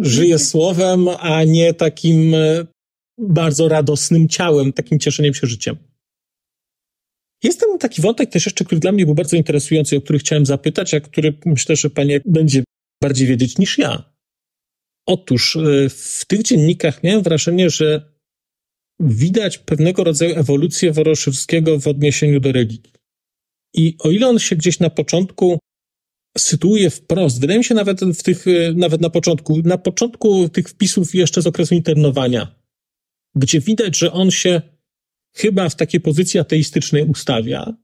żyje 0.00 0.38
słowem, 0.38 1.08
a 1.08 1.44
nie 1.44 1.74
takim 1.74 2.34
e, 2.34 2.66
bardzo 3.18 3.68
radosnym 3.68 4.28
ciałem, 4.28 4.72
takim 4.72 4.98
cieszeniem 4.98 5.34
się 5.34 5.46
życiem. 5.46 5.76
Jest 7.44 7.60
tam 7.60 7.78
taki 7.78 8.02
wątek 8.02 8.30
też 8.30 8.46
jeszcze, 8.46 8.64
który 8.64 8.80
dla 8.80 8.92
mnie 8.92 9.06
był 9.06 9.14
bardzo 9.14 9.36
interesujący, 9.36 9.96
o 9.96 10.00
który 10.00 10.18
chciałem 10.18 10.46
zapytać, 10.46 10.94
a 10.94 11.00
który 11.00 11.34
myślę, 11.46 11.76
że 11.76 11.90
pani 11.90 12.14
będzie 12.24 12.64
bardziej 13.02 13.26
wiedzieć 13.26 13.58
niż 13.58 13.78
ja. 13.78 14.12
Otóż 15.06 15.56
e, 15.56 15.88
w 15.88 16.24
tych 16.28 16.42
dziennikach 16.42 17.02
miałem 17.02 17.22
wrażenie, 17.22 17.70
że 17.70 18.12
widać 19.00 19.58
pewnego 19.58 20.04
rodzaju 20.04 20.34
ewolucję 20.36 20.92
Woroszewskiego 20.92 21.80
w 21.80 21.88
odniesieniu 21.88 22.40
do 22.40 22.52
religii. 22.52 22.92
I 23.74 23.96
o 23.98 24.10
ile 24.10 24.28
on 24.28 24.38
się 24.38 24.56
gdzieś 24.56 24.78
na 24.78 24.90
początku 24.90 25.58
sytuuje 26.38 26.90
wprost, 26.90 27.40
wydaje 27.40 27.58
mi 27.58 27.64
się 27.64 27.74
nawet 27.74 28.00
w 28.00 28.22
tych, 28.22 28.44
nawet 28.74 29.00
na 29.00 29.10
początku, 29.10 29.58
na 29.64 29.78
początku 29.78 30.48
tych 30.48 30.68
wpisów 30.68 31.14
jeszcze 31.14 31.42
z 31.42 31.46
okresu 31.46 31.74
internowania, 31.74 32.54
gdzie 33.34 33.60
widać, 33.60 33.98
że 33.98 34.12
on 34.12 34.30
się 34.30 34.62
chyba 35.36 35.68
w 35.68 35.76
takiej 35.76 36.00
pozycji 36.00 36.40
ateistycznej 36.40 37.04
ustawia, 37.04 37.74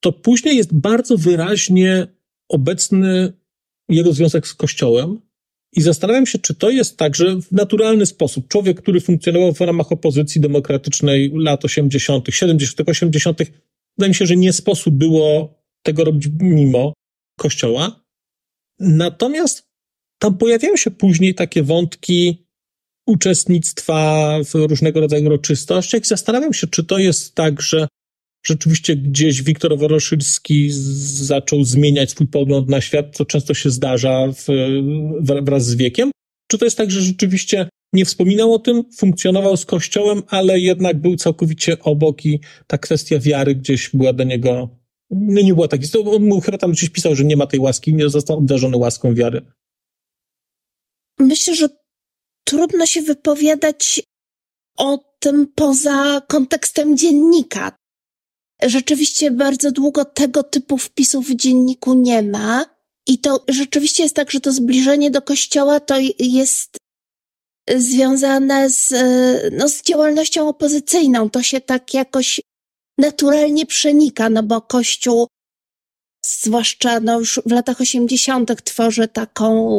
to 0.00 0.12
później 0.12 0.56
jest 0.56 0.74
bardzo 0.74 1.16
wyraźnie 1.16 2.06
obecny 2.48 3.32
jego 3.88 4.12
związek 4.12 4.46
z 4.46 4.54
Kościołem, 4.54 5.20
i 5.76 5.80
zastanawiam 5.80 6.26
się, 6.26 6.38
czy 6.38 6.54
to 6.54 6.70
jest 6.70 6.96
tak, 6.96 7.16
że 7.16 7.40
w 7.40 7.52
naturalny 7.52 8.06
sposób 8.06 8.48
człowiek, 8.48 8.82
który 8.82 9.00
funkcjonował 9.00 9.52
w 9.52 9.60
ramach 9.60 9.92
opozycji 9.92 10.40
demokratycznej 10.40 11.32
lat 11.34 11.64
80., 11.64 12.26
70., 12.30 12.88
80., 12.88 13.38
wydaje 13.98 14.08
mi 14.08 14.14
się, 14.14 14.26
że 14.26 14.36
nie 14.36 14.52
sposób 14.52 14.94
było 14.94 15.54
tego 15.82 16.04
robić 16.04 16.28
mimo 16.40 16.92
Kościoła. 17.42 18.04
Natomiast 18.80 19.68
tam 20.18 20.38
pojawiają 20.38 20.76
się 20.76 20.90
później 20.90 21.34
takie 21.34 21.62
wątki 21.62 22.46
uczestnictwa 23.06 24.28
w 24.44 24.54
różnego 24.54 25.00
rodzaju 25.00 25.26
uroczystościach 25.26 26.02
i 26.02 26.06
zastanawiam 26.06 26.52
się, 26.52 26.66
czy 26.66 26.84
to 26.84 26.98
jest 26.98 27.34
tak, 27.34 27.62
że 27.62 27.88
rzeczywiście 28.46 28.96
gdzieś 28.96 29.42
Wiktor 29.42 29.78
Woroszylski 29.78 30.68
zaczął 31.30 31.64
zmieniać 31.64 32.10
swój 32.10 32.26
pogląd 32.26 32.68
na 32.68 32.80
świat, 32.80 33.06
co 33.16 33.24
często 33.24 33.54
się 33.54 33.70
zdarza 33.70 34.26
w, 34.32 34.46
wraz 35.20 35.66
z 35.66 35.74
wiekiem? 35.74 36.10
Czy 36.50 36.58
to 36.58 36.64
jest 36.64 36.76
tak, 36.76 36.90
że 36.90 37.00
rzeczywiście 37.00 37.68
nie 37.92 38.04
wspominał 38.04 38.54
o 38.54 38.58
tym, 38.58 38.82
funkcjonował 38.96 39.56
z 39.56 39.66
Kościołem, 39.66 40.22
ale 40.28 40.60
jednak 40.60 41.00
był 41.00 41.16
całkowicie 41.16 41.78
obok 41.78 42.26
i 42.26 42.40
ta 42.66 42.78
kwestia 42.78 43.18
wiary 43.18 43.54
gdzieś 43.54 43.90
była 43.94 44.12
do 44.12 44.24
niego, 44.24 44.81
no 45.12 45.42
nie 45.42 45.54
była 45.54 45.68
tak. 45.68 45.80
On 46.06 46.26
mu 46.26 46.40
chyba 46.40 46.58
tam 46.58 46.72
gdzieś 46.72 46.90
pisał, 46.90 47.14
że 47.14 47.24
nie 47.24 47.36
ma 47.36 47.46
tej 47.46 47.60
łaski, 47.60 47.94
nie 47.94 48.08
został 48.08 48.38
obdarzony 48.38 48.76
łaską 48.76 49.14
wiary. 49.14 49.46
Myślę, 51.18 51.54
że 51.54 51.68
trudno 52.44 52.86
się 52.86 53.02
wypowiadać 53.02 54.02
o 54.78 54.98
tym 55.18 55.46
poza 55.54 56.22
kontekstem 56.28 56.96
dziennika 56.96 57.72
rzeczywiście 58.62 59.30
bardzo 59.30 59.72
długo 59.72 60.04
tego 60.04 60.42
typu 60.42 60.78
wpisów 60.78 61.28
w 61.28 61.34
dzienniku 61.34 61.94
nie 61.94 62.22
ma. 62.22 62.64
I 63.06 63.18
to 63.18 63.44
rzeczywiście 63.48 64.02
jest 64.02 64.16
tak, 64.16 64.30
że 64.30 64.40
to 64.40 64.52
zbliżenie 64.52 65.10
do 65.10 65.22
kościoła 65.22 65.80
to 65.80 65.94
jest 66.18 66.76
związane 67.76 68.70
z, 68.70 68.92
no, 69.52 69.68
z 69.68 69.82
działalnością 69.82 70.48
opozycyjną. 70.48 71.30
To 71.30 71.42
się 71.42 71.60
tak 71.60 71.94
jakoś 71.94 72.40
naturalnie 73.02 73.66
przenika, 73.66 74.30
no 74.30 74.42
bo 74.42 74.60
kościół, 74.60 75.26
zwłaszcza 76.26 77.00
no 77.00 77.18
już 77.18 77.40
w 77.46 77.50
latach 77.50 77.80
osiemdziesiątych 77.80 78.62
tworzy 78.62 79.08
taką 79.08 79.76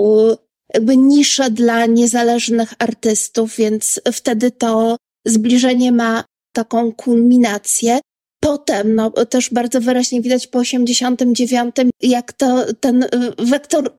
jakby 0.74 0.98
niszę 0.98 1.52
dla 1.52 1.86
niezależnych 1.86 2.74
artystów, 2.80 3.56
więc 3.56 4.02
wtedy 4.14 4.52
to 4.52 4.98
zbliżenie 5.26 5.92
ma 5.92 6.24
taką 6.56 6.92
kulminację. 6.92 8.00
Potem, 8.44 8.96
no, 8.96 9.12
też 9.12 9.50
bardzo 9.50 9.82
wyraźnie 9.82 10.22
widać 10.22 10.48
po 10.48 10.60
89, 10.60 11.76
jak 12.02 12.34
to 12.34 12.74
ten 12.80 13.04
y, 13.04 13.10
wektor 13.38 13.98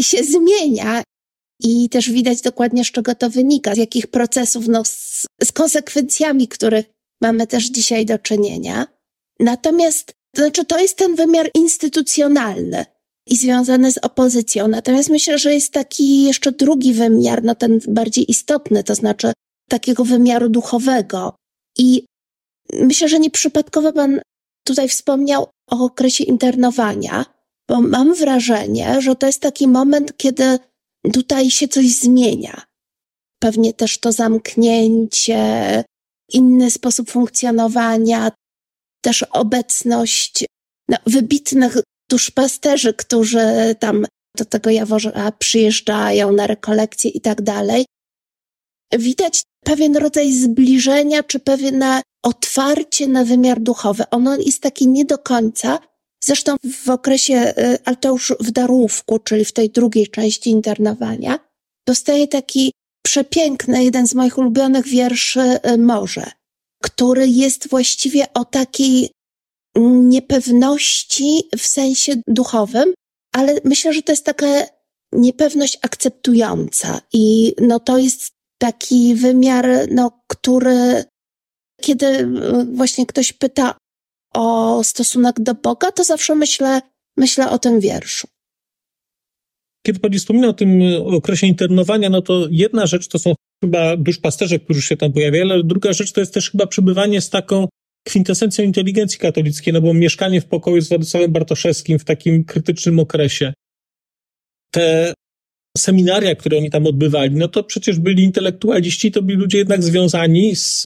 się 0.00 0.24
zmienia 0.24 1.02
i 1.62 1.88
też 1.88 2.10
widać 2.10 2.40
dokładnie, 2.40 2.84
z 2.84 2.90
czego 2.90 3.14
to 3.14 3.30
wynika, 3.30 3.74
z 3.74 3.78
jakich 3.78 4.06
procesów, 4.06 4.68
no, 4.68 4.84
z, 4.84 5.26
z 5.42 5.52
konsekwencjami, 5.52 6.48
których 6.48 6.93
mamy 7.24 7.46
też 7.46 7.64
dzisiaj 7.64 8.06
do 8.06 8.18
czynienia. 8.18 8.86
Natomiast, 9.40 10.12
to 10.34 10.42
znaczy, 10.42 10.64
to 10.64 10.78
jest 10.78 10.98
ten 10.98 11.14
wymiar 11.14 11.50
instytucjonalny 11.54 12.84
i 13.26 13.36
związany 13.36 13.92
z 13.92 13.98
opozycją. 13.98 14.68
Natomiast 14.68 15.10
myślę, 15.10 15.38
że 15.38 15.54
jest 15.54 15.72
taki 15.72 16.22
jeszcze 16.22 16.52
drugi 16.52 16.92
wymiar, 16.92 17.44
no 17.44 17.54
ten 17.54 17.80
bardziej 17.88 18.30
istotny, 18.30 18.84
to 18.84 18.94
znaczy 18.94 19.32
takiego 19.68 20.04
wymiaru 20.04 20.48
duchowego. 20.48 21.34
I 21.78 22.04
Myślę, 22.72 23.08
że 23.08 23.18
nieprzypadkowo 23.18 23.92
Pan 23.92 24.20
tutaj 24.66 24.88
wspomniał 24.88 25.46
o 25.70 25.84
okresie 25.84 26.24
internowania, 26.24 27.24
bo 27.68 27.80
mam 27.80 28.14
wrażenie, 28.14 29.00
że 29.00 29.16
to 29.16 29.26
jest 29.26 29.40
taki 29.40 29.68
moment, 29.68 30.16
kiedy 30.16 30.58
tutaj 31.12 31.50
się 31.50 31.68
coś 31.68 31.86
zmienia. 31.86 32.62
Pewnie 33.38 33.72
też 33.72 33.98
to 33.98 34.12
zamknięcie, 34.12 35.84
inny 36.34 36.70
sposób 36.70 37.10
funkcjonowania, 37.10 38.30
też 39.04 39.22
obecność 39.22 40.44
no, 40.88 40.96
wybitnych 41.06 41.76
duszpasterzy, 42.10 42.94
którzy 42.94 43.74
tam 43.80 44.06
do 44.36 44.44
tego 44.44 44.70
Jaworza 44.70 45.32
przyjeżdżają 45.38 46.32
na 46.32 46.46
rekolekcje 46.46 47.10
i 47.10 47.20
tak 47.20 47.42
dalej. 47.42 47.84
Widać 48.92 49.42
pewien 49.64 49.96
rodzaj 49.96 50.32
zbliżenia, 50.32 51.22
czy 51.22 51.40
pewne 51.40 52.02
otwarcie 52.22 53.06
na 53.08 53.24
wymiar 53.24 53.60
duchowy. 53.60 54.04
Ono 54.10 54.36
jest 54.36 54.62
takie 54.62 54.86
nie 54.86 55.04
do 55.04 55.18
końca. 55.18 55.78
Zresztą 56.24 56.56
w 56.84 56.90
okresie, 56.90 57.54
y, 57.58 57.78
ale 57.84 57.96
to 57.96 58.08
już 58.08 58.32
w 58.40 58.50
Darówku, 58.50 59.18
czyli 59.18 59.44
w 59.44 59.52
tej 59.52 59.70
drugiej 59.70 60.08
części 60.08 60.50
internowania, 60.50 61.38
dostaje 61.86 62.28
taki 62.28 62.72
przepiękny, 63.06 63.84
jeden 63.84 64.06
z 64.06 64.14
moich 64.14 64.38
ulubionych 64.38 64.86
wierszy 64.86 65.40
y, 65.40 65.78
Morze, 65.78 66.30
który 66.82 67.28
jest 67.28 67.68
właściwie 67.68 68.32
o 68.34 68.44
takiej 68.44 69.10
niepewności 69.76 71.48
w 71.58 71.66
sensie 71.66 72.12
duchowym, 72.26 72.94
ale 73.34 73.60
myślę, 73.64 73.92
że 73.92 74.02
to 74.02 74.12
jest 74.12 74.24
taka 74.24 74.46
niepewność 75.12 75.78
akceptująca 75.82 77.00
i 77.12 77.54
no 77.60 77.80
to 77.80 77.98
jest 77.98 78.28
taki 78.58 79.14
wymiar, 79.14 79.66
no, 79.90 80.20
który 80.28 81.04
kiedy 81.80 82.06
y, 82.06 82.28
właśnie 82.72 83.06
ktoś 83.06 83.32
pyta 83.32 83.74
o 84.34 84.84
stosunek 84.84 85.40
do 85.40 85.54
Boga, 85.54 85.92
to 85.92 86.04
zawsze 86.04 86.34
myślę, 86.34 86.82
myślę 87.16 87.50
o 87.50 87.58
tym 87.58 87.80
wierszu. 87.80 88.28
Kiedy 89.86 89.98
Pani 89.98 90.18
wspomina 90.18 90.48
o 90.48 90.52
tym 90.52 90.80
okresie 91.04 91.46
internowania, 91.46 92.10
no 92.10 92.22
to 92.22 92.48
jedna 92.50 92.86
rzecz 92.86 93.08
to 93.08 93.18
są 93.18 93.34
chyba 93.64 93.96
duszpasterze, 93.96 94.58
którzy 94.58 94.82
się 94.82 94.96
tam 94.96 95.12
pojawiają, 95.12 95.44
ale 95.44 95.64
druga 95.64 95.92
rzecz 95.92 96.12
to 96.12 96.20
jest 96.20 96.34
też 96.34 96.50
chyba 96.50 96.66
przebywanie 96.66 97.20
z 97.20 97.30
taką 97.30 97.68
kwintesencją 98.06 98.64
inteligencji 98.64 99.18
katolickiej, 99.18 99.74
no 99.74 99.80
bo 99.80 99.94
mieszkanie 99.94 100.40
w 100.40 100.46
pokoju 100.46 100.80
z 100.80 100.88
Władysławem 100.88 101.32
Bartoszewskim 101.32 101.98
w 101.98 102.04
takim 102.04 102.44
krytycznym 102.44 102.98
okresie. 102.98 103.52
Te 104.74 105.14
seminaria, 105.78 106.34
które 106.34 106.58
oni 106.58 106.70
tam 106.70 106.86
odbywali, 106.86 107.36
no 107.36 107.48
to 107.48 107.64
przecież 107.64 107.98
byli 107.98 108.24
intelektualiści, 108.24 109.12
to 109.12 109.22
byli 109.22 109.38
ludzie 109.38 109.58
jednak 109.58 109.82
związani 109.82 110.56
z, 110.56 110.84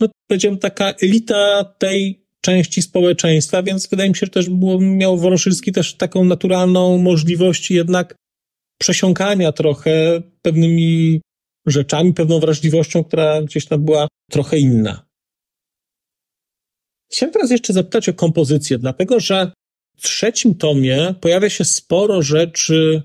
no 0.00 0.08
powiedziałem, 0.30 0.58
taka 0.58 0.94
elita 1.02 1.64
tej 1.78 2.24
części 2.40 2.82
społeczeństwa, 2.82 3.62
więc 3.62 3.88
wydaje 3.88 4.08
mi 4.08 4.16
się, 4.16 4.26
że 4.26 4.30
też 4.30 4.48
było, 4.48 4.80
miał 4.80 5.18
Woroszylski 5.18 5.72
też 5.72 5.94
taką 5.94 6.24
naturalną 6.24 6.98
możliwość 6.98 7.70
jednak 7.70 8.14
przesiąkania 8.78 9.52
trochę 9.52 10.22
pewnymi 10.42 11.20
rzeczami, 11.66 12.14
pewną 12.14 12.40
wrażliwością, 12.40 13.04
która 13.04 13.42
gdzieś 13.42 13.66
tam 13.66 13.84
była 13.84 14.08
trochę 14.30 14.58
inna. 14.58 15.08
Chciałem 17.12 17.32
teraz 17.32 17.50
jeszcze 17.50 17.72
zapytać 17.72 18.08
o 18.08 18.14
kompozycję, 18.14 18.78
dlatego 18.78 19.20
że 19.20 19.52
w 19.96 20.02
trzecim 20.02 20.54
tomie 20.54 21.14
pojawia 21.20 21.50
się 21.50 21.64
sporo 21.64 22.22
rzeczy 22.22 23.02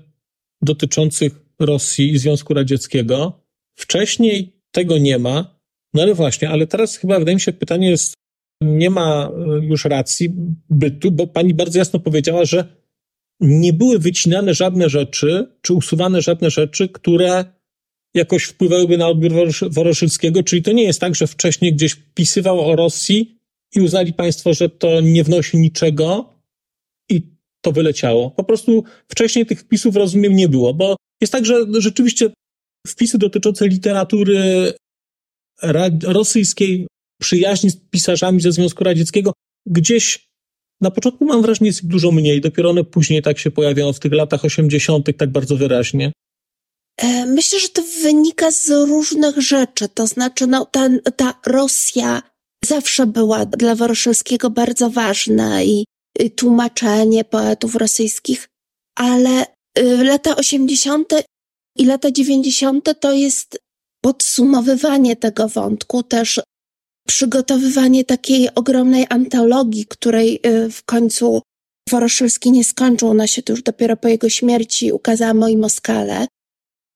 dotyczących 0.62 1.32
Rosji 1.60 2.12
i 2.12 2.18
Związku 2.18 2.54
Radzieckiego. 2.54 3.40
Wcześniej 3.74 4.60
tego 4.70 4.98
nie 4.98 5.18
ma. 5.18 5.60
No 5.94 6.02
ale 6.02 6.14
właśnie, 6.14 6.50
ale 6.50 6.66
teraz 6.66 6.96
chyba 6.96 7.18
wydaje 7.18 7.34
mi 7.34 7.40
się 7.40 7.52
pytanie 7.52 7.90
jest, 7.90 8.14
nie 8.60 8.90
ma 8.90 9.28
e, 9.28 9.66
już 9.66 9.84
racji 9.84 10.32
bytu, 10.70 11.10
bo 11.10 11.26
pani 11.26 11.54
bardzo 11.54 11.78
jasno 11.78 12.00
powiedziała, 12.00 12.44
że 12.44 12.83
nie 13.40 13.72
były 13.72 13.98
wycinane 13.98 14.54
żadne 14.54 14.88
rzeczy, 14.88 15.46
czy 15.62 15.74
usuwane 15.74 16.22
żadne 16.22 16.50
rzeczy, 16.50 16.88
które 16.88 17.44
jakoś 18.14 18.44
wpływałyby 18.44 18.98
na 18.98 19.08
odbiór 19.08 19.32
Woroszylskiego, 19.70 20.42
czyli 20.42 20.62
to 20.62 20.72
nie 20.72 20.84
jest 20.84 21.00
tak, 21.00 21.14
że 21.14 21.26
wcześniej 21.26 21.74
gdzieś 21.74 21.96
pisywał 22.14 22.60
o 22.60 22.76
Rosji 22.76 23.38
i 23.74 23.80
uznali 23.80 24.12
państwo, 24.12 24.54
że 24.54 24.68
to 24.68 25.00
nie 25.00 25.24
wnosi 25.24 25.56
niczego 25.56 26.34
i 27.10 27.22
to 27.60 27.72
wyleciało. 27.72 28.30
Po 28.30 28.44
prostu 28.44 28.84
wcześniej 29.08 29.46
tych 29.46 29.60
wpisów, 29.60 29.96
rozumiem, 29.96 30.36
nie 30.36 30.48
było, 30.48 30.74
bo 30.74 30.96
jest 31.20 31.32
tak, 31.32 31.46
że 31.46 31.66
rzeczywiście 31.78 32.30
wpisy 32.86 33.18
dotyczące 33.18 33.68
literatury 33.68 34.72
rosyjskiej, 36.02 36.86
przyjaźni 37.20 37.70
z 37.70 37.76
pisarzami 37.76 38.40
ze 38.40 38.52
Związku 38.52 38.84
Radzieckiego, 38.84 39.32
gdzieś 39.66 40.23
na 40.84 40.90
początku 40.90 41.24
mam 41.24 41.42
wrażenie 41.42 41.68
jest 41.68 41.86
dużo 41.86 42.12
mniej, 42.12 42.40
dopiero 42.40 42.70
one 42.70 42.84
później 42.84 43.22
tak 43.22 43.38
się 43.38 43.50
pojawiają 43.50 43.92
w 43.92 44.00
tych 44.00 44.12
latach 44.12 44.44
80. 44.44 45.08
tak 45.16 45.30
bardzo 45.30 45.56
wyraźnie. 45.56 46.12
E, 46.98 47.26
myślę, 47.26 47.60
że 47.60 47.68
to 47.68 47.82
wynika 48.02 48.50
z 48.50 48.70
różnych 48.70 49.38
rzeczy. 49.38 49.88
To 49.88 50.06
znaczy, 50.06 50.46
no, 50.46 50.64
ta, 50.64 50.88
ta 51.16 51.40
Rosja 51.46 52.22
zawsze 52.64 53.06
była 53.06 53.46
dla 53.46 53.74
Woroszewskiego 53.74 54.50
bardzo 54.50 54.90
ważna 54.90 55.62
i, 55.62 55.84
i 56.20 56.30
tłumaczenie 56.30 57.24
poetów 57.24 57.74
rosyjskich, 57.74 58.48
ale 58.98 59.46
y, 59.78 60.04
lata 60.04 60.36
80. 60.36 61.12
i 61.78 61.84
lata 61.84 62.10
90. 62.10 63.00
to 63.00 63.12
jest 63.12 63.58
podsumowywanie 64.00 65.16
tego 65.16 65.48
wątku, 65.48 66.02
też 66.02 66.40
przygotowywanie 67.08 68.04
takiej 68.04 68.54
ogromnej 68.54 69.06
antologii, 69.10 69.86
której 69.86 70.40
y, 70.46 70.70
w 70.70 70.84
końcu 70.84 71.42
Woroszelski 71.90 72.50
nie 72.50 72.64
skończył. 72.64 73.08
Ona 73.08 73.26
się 73.26 73.42
to 73.42 73.52
już 73.52 73.62
dopiero 73.62 73.96
po 73.96 74.08
jego 74.08 74.28
śmierci 74.28 74.92
ukazała 74.92 75.34
Moi 75.34 75.56
Moskale, 75.56 76.26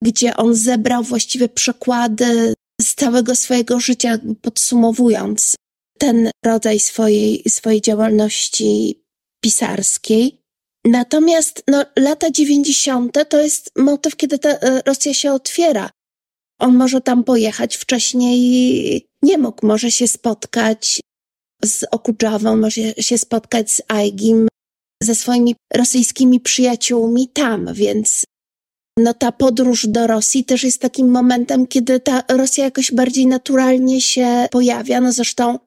gdzie 0.04 0.36
on 0.36 0.54
zebrał 0.54 1.02
właściwie 1.02 1.48
przekłady 1.48 2.54
z 2.80 2.94
całego 2.94 3.36
swojego 3.36 3.80
życia, 3.80 4.18
podsumowując 4.42 5.56
ten 5.98 6.30
rodzaj 6.44 6.80
swojej, 6.80 7.42
swojej 7.48 7.80
działalności 7.80 9.02
pisarskiej. 9.44 10.40
Natomiast 10.84 11.62
no, 11.68 11.84
lata 11.98 12.30
dziewięćdziesiąte 12.30 13.24
to 13.24 13.40
jest 13.40 13.70
motyw, 13.76 14.16
kiedy 14.16 14.38
ta 14.38 14.48
e, 14.48 14.82
Rosja 14.86 15.14
się 15.14 15.32
otwiera. 15.32 15.90
On 16.58 16.76
może 16.76 17.00
tam 17.00 17.24
pojechać. 17.24 17.76
Wcześniej 17.76 19.08
nie 19.22 19.38
mógł. 19.38 19.66
Może 19.66 19.90
się 19.90 20.08
spotkać 20.08 21.00
z 21.64 21.84
Okudżawą, 21.90 22.56
może 22.56 22.80
się 23.00 23.18
spotkać 23.18 23.70
z 23.70 23.82
Aigim, 23.88 24.48
ze 25.02 25.14
swoimi 25.14 25.56
rosyjskimi 25.74 26.40
przyjaciółmi 26.40 27.28
tam, 27.28 27.74
więc 27.74 28.24
no 28.98 29.14
ta 29.14 29.32
podróż 29.32 29.86
do 29.86 30.06
Rosji 30.06 30.44
też 30.44 30.64
jest 30.64 30.80
takim 30.80 31.10
momentem, 31.10 31.66
kiedy 31.66 32.00
ta 32.00 32.22
Rosja 32.28 32.64
jakoś 32.64 32.92
bardziej 32.92 33.26
naturalnie 33.26 34.00
się 34.00 34.46
pojawia. 34.50 35.00
No 35.00 35.12
zresztą 35.12 35.58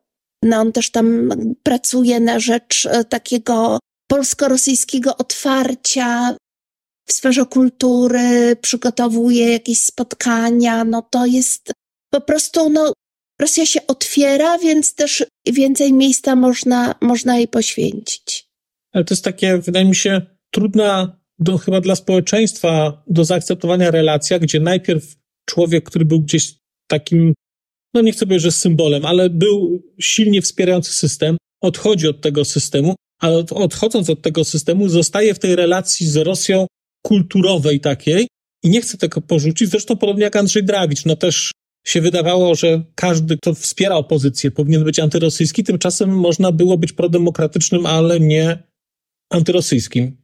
no 0.43 0.57
on 0.57 0.71
też 0.71 0.89
tam 0.89 1.29
pracuje 1.63 2.19
na 2.19 2.39
rzecz 2.39 2.85
e, 2.85 3.03
takiego 3.03 3.79
polsko-rosyjskiego 4.07 5.17
otwarcia 5.17 6.35
w 7.05 7.13
sferze 7.13 7.45
kultury, 7.45 8.55
przygotowuje 8.61 9.51
jakieś 9.51 9.81
spotkania. 9.81 10.83
No 10.83 11.01
to 11.01 11.25
jest 11.25 11.71
po 12.09 12.21
prostu, 12.21 12.69
no 12.69 12.93
Rosja 13.41 13.65
się 13.65 13.87
otwiera, 13.87 14.57
więc 14.57 14.95
też 14.95 15.25
więcej 15.45 15.93
miejsca 15.93 16.35
można, 16.35 16.95
można 17.01 17.37
jej 17.37 17.47
poświęcić. 17.47 18.45
Ale 18.91 19.05
to 19.05 19.13
jest 19.13 19.23
takie, 19.23 19.57
wydaje 19.57 19.85
mi 19.85 19.95
się, 19.95 20.21
trudna 20.51 21.21
do, 21.39 21.57
chyba 21.57 21.81
dla 21.81 21.95
społeczeństwa 21.95 23.03
do 23.07 23.25
zaakceptowania 23.25 23.91
relacja, 23.91 24.39
gdzie 24.39 24.59
najpierw 24.59 25.15
człowiek, 25.45 25.83
który 25.83 26.05
był 26.05 26.21
gdzieś 26.21 26.55
takim, 26.87 27.33
no 27.93 28.01
nie 28.01 28.11
chcę 28.11 28.25
powiedzieć, 28.25 28.43
że 28.43 28.51
symbolem, 28.51 29.05
ale 29.05 29.29
był 29.29 29.83
silnie 29.99 30.41
wspierający 30.41 30.93
system, 30.93 31.37
odchodzi 31.61 32.07
od 32.07 32.21
tego 32.21 32.45
systemu, 32.45 32.95
ale 33.19 33.45
odchodząc 33.51 34.09
od 34.09 34.21
tego 34.21 34.43
systemu, 34.43 34.89
zostaje 34.89 35.33
w 35.33 35.39
tej 35.39 35.55
relacji 35.55 36.07
z 36.07 36.15
Rosją 36.15 36.67
kulturowej 37.01 37.79
takiej 37.79 38.27
i 38.63 38.69
nie 38.69 38.81
chce 38.81 38.97
tego 38.97 39.21
porzucić. 39.21 39.69
Zresztą 39.69 39.97
podobnie 39.97 40.23
jak 40.23 40.35
Andrzej 40.35 40.63
Drawicz, 40.63 41.05
no 41.05 41.15
też 41.15 41.51
się 41.87 42.01
wydawało, 42.01 42.55
że 42.55 42.83
każdy, 42.95 43.37
kto 43.37 43.53
wspiera 43.53 43.95
opozycję, 43.95 44.51
powinien 44.51 44.83
być 44.83 44.99
antyrosyjski, 44.99 45.63
tymczasem 45.63 46.09
można 46.19 46.51
było 46.51 46.77
być 46.77 46.93
prodemokratycznym, 46.93 47.85
ale 47.85 48.19
nie 48.19 48.63
antyrosyjskim. 49.29 50.17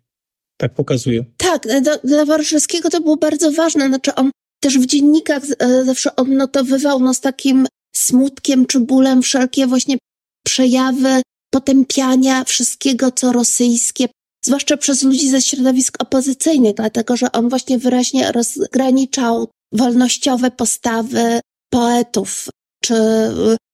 Tak 0.58 0.74
pokazuje. 0.74 1.26
Tak, 1.38 1.68
dla, 1.82 1.98
dla 1.98 2.26
Warszaskiego 2.26 2.90
to 2.90 3.02
było 3.02 3.18
bardzo 3.18 3.52
ważne. 3.52 3.88
Znaczy 3.88 4.16
on 4.16 4.32
też 4.60 4.78
w 4.78 4.86
dziennikach 4.86 5.44
e, 5.60 5.86
zawsze 5.86 6.16
odnotowywał 6.16 7.00
no, 7.00 7.14
z 7.14 7.22
takim 7.22 7.68
smutkiem 7.96 8.66
czy 8.66 8.80
bólem 8.80 9.22
wszelkie 9.22 9.68
właśnie 9.68 9.98
przejawy 10.46 11.22
potępiania 11.54 12.44
wszystkiego, 12.44 13.12
co 13.12 13.32
rosyjskie, 13.32 14.06
zwłaszcza 14.46 14.78
przez 14.78 15.04
ludzi 15.04 15.30
ze 15.30 15.42
środowisk 15.42 15.98
opozycyjnych, 16.00 16.76
dlatego 16.76 17.18
że 17.18 17.32
on 17.32 17.50
właśnie 17.50 17.78
wyraźnie 17.78 18.32
rozgraniczał 18.32 19.50
wolnościowe 19.72 20.52
postawy 20.52 21.40
poetów 21.70 22.50
czy 22.84 22.96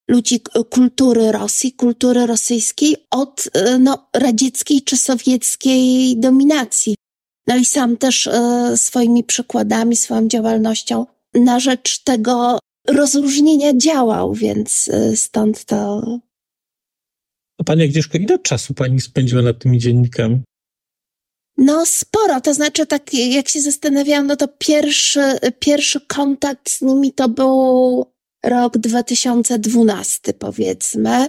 ludzi 0.10 0.42
kultury 0.70 1.32
Rosji, 1.32 1.74
kultury 1.74 2.26
rosyjskiej 2.26 2.96
od 3.12 3.50
no, 3.80 4.10
radzieckiej 4.14 4.82
czy 4.82 4.98
sowieckiej 4.98 6.18
dominacji. 6.18 6.96
No 7.48 7.56
i 7.56 7.66
sam 7.66 7.98
też 7.98 8.28
e, 8.28 8.74
swoimi 8.78 9.24
przykładami, 9.24 9.96
swoją 9.96 10.28
działalnością 10.28 11.06
na 11.34 11.60
rzecz 11.60 12.04
tego 12.04 12.60
rozróżnienia 12.88 13.78
działał, 13.78 14.34
więc 14.34 14.90
stąd 15.16 15.66
to. 15.66 16.02
A 17.58 17.64
pani 17.64 17.84
Agnieszko, 17.84 18.18
ile 18.18 18.40
czasu 18.40 18.74
pani 18.74 19.02
spędziła 19.02 19.42
nad 19.42 19.60
tymi 19.60 19.80
dziennikami? 19.80 20.42
No 21.58 21.86
sporo, 21.86 22.42
to 22.42 22.54
znaczy 22.54 22.86
tak 22.86 23.14
jak 23.14 23.50
się 23.50 23.62
zastanawiałam, 23.62 24.28
no 24.28 24.36
to 24.36 24.48
pierwszy, 24.48 25.22
pierwszy 25.60 26.02
kontakt 26.02 26.70
z 26.70 26.82
nimi 26.82 27.14
to 27.14 27.30
był 27.30 28.06
rok 28.46 28.78
2012 28.78 30.34
powiedzmy. 30.34 31.28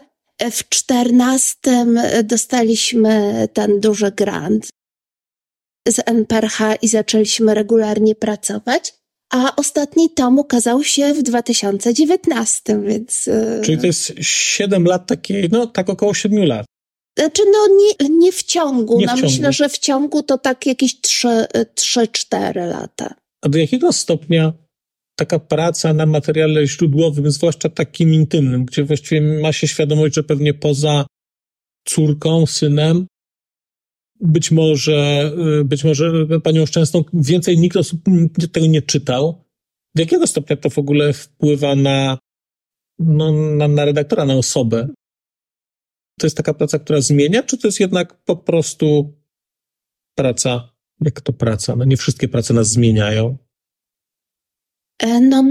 W 0.50 0.68
14 0.68 1.86
dostaliśmy 2.24 3.48
ten 3.52 3.80
duży 3.80 4.12
grant 4.12 4.68
z 5.88 6.00
NPRH 6.06 6.58
i 6.82 6.88
zaczęliśmy 6.88 7.54
regularnie 7.54 8.14
pracować, 8.14 8.94
a 9.32 9.56
ostatni 9.56 10.10
tom 10.10 10.38
ukazał 10.38 10.84
się 10.84 11.14
w 11.14 11.22
2019, 11.22 12.82
więc... 12.82 13.28
E, 13.28 13.60
Czyli 13.64 13.78
to 13.78 13.86
jest 13.86 14.12
7 14.20 14.84
lat 14.84 15.06
takiej, 15.06 15.48
no 15.52 15.66
tak 15.66 15.90
około 15.90 16.14
7 16.14 16.44
lat. 16.44 16.66
Znaczy, 17.18 17.42
no 17.52 17.66
nie, 17.76 18.08
nie 18.08 18.32
w 18.32 18.42
ciągu. 18.42 19.00
Nie 19.00 19.06
no, 19.06 19.12
w 19.12 19.14
ciągu. 19.16 19.32
myślę, 19.32 19.52
że 19.52 19.68
w 19.68 19.78
ciągu 19.78 20.22
to 20.22 20.38
tak 20.38 20.66
jakieś 20.66 20.96
3-4 21.00 22.68
lata. 22.68 23.14
A 23.42 23.48
do 23.48 23.58
jakiego 23.58 23.92
stopnia 23.92 24.52
taka 25.16 25.38
praca 25.38 25.94
na 25.94 26.06
materiale 26.06 26.66
źródłowym, 26.66 27.30
zwłaszcza 27.30 27.68
takim 27.68 28.14
intymnym, 28.14 28.64
gdzie 28.64 28.84
właściwie 28.84 29.40
ma 29.42 29.52
się 29.52 29.68
świadomość, 29.68 30.14
że 30.14 30.22
pewnie 30.22 30.54
poza 30.54 31.06
córką, 31.84 32.46
synem, 32.46 33.06
być 34.20 34.50
może, 34.50 35.32
y, 35.60 35.64
być 35.64 35.84
może 35.84 36.12
panią 36.44 36.66
Szczęsną 36.66 37.04
więcej 37.12 37.58
nikt 37.58 37.76
osób 37.76 38.00
tego 38.52 38.66
nie 38.66 38.82
czytał. 38.82 39.44
Do 39.94 40.02
jakiego 40.02 40.26
stopnia 40.26 40.56
to 40.56 40.70
w 40.70 40.78
ogóle 40.78 41.12
wpływa 41.12 41.74
na, 41.74 42.18
no, 42.98 43.32
na, 43.32 43.68
na 43.68 43.84
redaktora, 43.84 44.24
na 44.24 44.34
osobę? 44.34 44.88
To 46.18 46.26
jest 46.26 46.36
taka 46.36 46.54
praca, 46.54 46.78
która 46.78 47.00
zmienia, 47.00 47.42
czy 47.42 47.58
to 47.58 47.68
jest 47.68 47.80
jednak 47.80 48.24
po 48.24 48.36
prostu 48.36 49.14
praca, 50.14 50.74
jak 51.00 51.20
to 51.20 51.32
praca? 51.32 51.76
No 51.76 51.84
nie 51.84 51.96
wszystkie 51.96 52.28
prace 52.28 52.54
nas 52.54 52.68
zmieniają. 52.68 53.36
E, 55.02 55.20
no, 55.20 55.42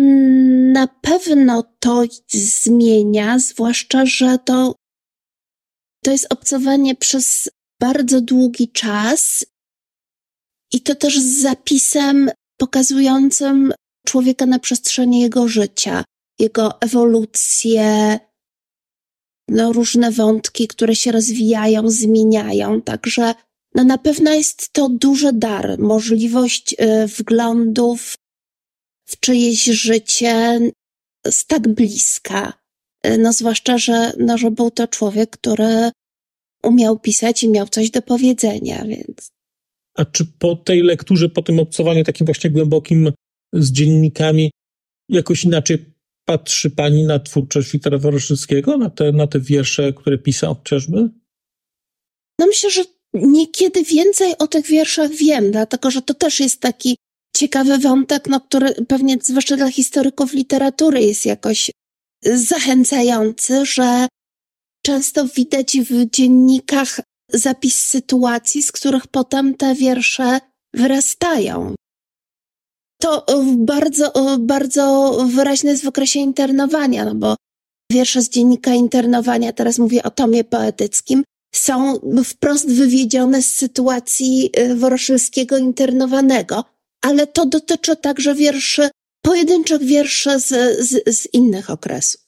na 0.73 0.87
pewno 0.87 1.63
to 1.79 2.03
zmienia, 2.33 3.39
zwłaszcza, 3.39 4.05
że 4.05 4.37
to, 4.45 4.75
to 6.03 6.11
jest 6.11 6.33
obcowanie 6.33 6.95
przez 6.95 7.49
bardzo 7.79 8.21
długi 8.21 8.71
czas 8.71 9.45
i 10.73 10.81
to 10.81 10.95
też 10.95 11.19
z 11.19 11.41
zapisem 11.41 12.29
pokazującym 12.57 13.73
człowieka 14.07 14.45
na 14.45 14.59
przestrzeni 14.59 15.19
jego 15.19 15.47
życia, 15.47 16.03
jego 16.39 16.81
ewolucję, 16.81 18.19
no, 19.49 19.73
różne 19.73 20.11
wątki, 20.11 20.67
które 20.67 20.95
się 20.95 21.11
rozwijają, 21.11 21.89
zmieniają. 21.89 22.81
Także 22.81 23.33
no, 23.75 23.83
na 23.83 23.97
pewno 23.97 24.33
jest 24.33 24.73
to 24.73 24.89
duży 24.89 25.33
dar, 25.33 25.79
możliwość 25.79 26.73
y, 26.73 27.07
wglądów 27.07 28.15
w 29.05 29.19
czyjeś 29.19 29.63
życie 29.63 30.59
z 31.27 31.45
tak 31.45 31.67
bliska. 31.67 32.53
Y, 33.07 33.17
no, 33.17 33.33
zwłaszcza, 33.33 33.77
że, 33.77 34.13
no, 34.17 34.37
że 34.37 34.51
był 34.51 34.71
to 34.71 34.87
człowiek, 34.87 35.29
który 35.29 35.91
umiał 36.63 36.99
pisać 36.99 37.43
i 37.43 37.49
miał 37.49 37.67
coś 37.67 37.89
do 37.89 38.01
powiedzenia, 38.01 38.85
więc. 38.85 39.31
A 39.95 40.05
czy 40.05 40.25
po 40.25 40.55
tej 40.55 40.83
lekturze, 40.83 41.29
po 41.29 41.41
tym 41.41 41.59
obcowaniu 41.59 42.03
takim 42.03 42.25
właśnie 42.25 42.49
głębokim 42.49 43.11
z 43.53 43.71
dziennikami, 43.71 44.51
jakoś 45.09 45.43
inaczej 45.43 45.92
patrzy 46.25 46.69
pani 46.69 47.03
na 47.03 47.19
twórczość 47.19 47.71
Wiktora 47.71 47.97
Woroszyckiego, 47.97 48.77
na 48.77 48.89
te, 48.89 49.11
na 49.11 49.27
te 49.27 49.39
wiersze, 49.39 49.93
które 49.93 50.17
pisał 50.17 50.55
chociażby? 50.55 51.09
No 52.39 52.47
myślę, 52.47 52.71
że 52.71 52.83
niekiedy 53.13 53.83
więcej 53.83 54.37
o 54.37 54.47
tych 54.47 54.65
wierszach 54.65 55.11
wiem, 55.11 55.51
dlatego 55.51 55.91
że 55.91 56.01
to 56.01 56.13
też 56.13 56.39
jest 56.39 56.61
taki 56.61 56.97
ciekawy 57.35 57.77
wątek, 57.77 58.27
no, 58.27 58.41
który 58.41 58.73
pewnie 58.87 59.17
zwłaszcza 59.21 59.55
dla 59.55 59.71
historyków 59.71 60.33
literatury 60.33 61.01
jest 61.01 61.25
jakoś 61.25 61.71
zachęcający, 62.23 63.65
że 63.65 64.07
często 64.85 65.27
widać 65.27 65.77
w 65.79 66.09
dziennikach 66.09 66.99
zapis 67.29 67.85
sytuacji, 67.85 68.63
z 68.63 68.71
których 68.71 69.07
potem 69.07 69.55
te 69.55 69.75
wiersze 69.75 70.39
wyrastają. 70.73 71.75
To 73.03 73.25
bardzo, 73.57 74.13
bardzo 74.39 75.17
wyraźne 75.35 75.71
jest 75.71 75.83
w 75.83 75.87
okresie 75.87 76.19
internowania, 76.19 77.05
no 77.05 77.15
bo 77.15 77.35
wiersze 77.91 78.21
z 78.21 78.29
dziennika 78.29 78.73
internowania, 78.73 79.53
teraz 79.53 79.79
mówię 79.79 80.03
o 80.03 80.11
tomie 80.11 80.43
poetyckim, 80.43 81.23
są 81.55 81.99
wprost 82.25 82.71
wywiedzione 82.71 83.41
z 83.41 83.51
sytuacji 83.51 84.49
y, 84.59 84.75
Woroszylskiego 84.75 85.57
internowanego, 85.57 86.63
ale 87.01 87.27
to 87.27 87.45
dotyczy 87.45 87.95
także 87.95 88.35
wierszy, 88.35 88.89
pojedynczych 89.25 89.83
wierszy 89.83 90.39
z, 90.39 90.47
z, 90.89 91.17
z 91.17 91.33
innych 91.33 91.69
okresów. 91.69 92.21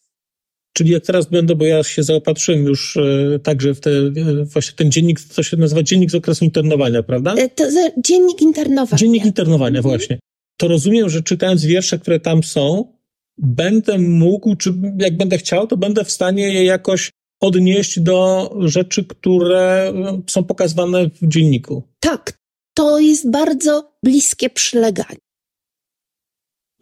Czyli 0.73 0.91
jak 0.91 1.05
teraz 1.05 1.25
będę, 1.25 1.55
bo 1.55 1.65
ja 1.65 1.83
się 1.83 2.03
zaopatrzyłem 2.03 2.63
już 2.63 2.97
e, 2.97 3.39
także 3.39 3.73
w 3.73 3.79
te, 3.79 3.89
e, 3.89 4.45
właśnie 4.45 4.75
ten 4.75 4.91
dziennik, 4.91 5.21
co 5.21 5.43
się 5.43 5.57
nazywa 5.57 5.83
dziennik 5.83 6.11
z 6.11 6.15
okresu 6.15 6.45
internowania, 6.45 7.03
prawda? 7.03 7.33
E, 7.33 7.49
to, 7.49 7.63
dziennik 7.97 8.41
internowania. 8.41 8.97
Dziennik 8.97 9.25
internowania, 9.25 9.77
mhm. 9.77 9.97
właśnie. 9.97 10.19
To 10.57 10.67
rozumiem, 10.67 11.09
że 11.09 11.23
czytając 11.23 11.65
wiersze, 11.65 11.99
które 11.99 12.19
tam 12.19 12.43
są, 12.43 12.93
będę 13.37 13.97
mógł, 13.97 14.55
czy 14.55 14.73
jak 14.99 15.17
będę 15.17 15.37
chciał, 15.37 15.67
to 15.67 15.77
będę 15.77 16.05
w 16.05 16.11
stanie 16.11 16.53
je 16.53 16.65
jakoś 16.65 17.11
odnieść 17.39 17.99
do 17.99 18.49
rzeczy, 18.59 19.05
które 19.05 19.93
są 20.29 20.43
pokazywane 20.43 21.09
w 21.09 21.27
dzienniku. 21.27 21.83
Tak, 21.99 22.37
to 22.73 22.99
jest 22.99 23.31
bardzo 23.31 23.97
bliskie 24.03 24.49
przyleganie. 24.49 25.17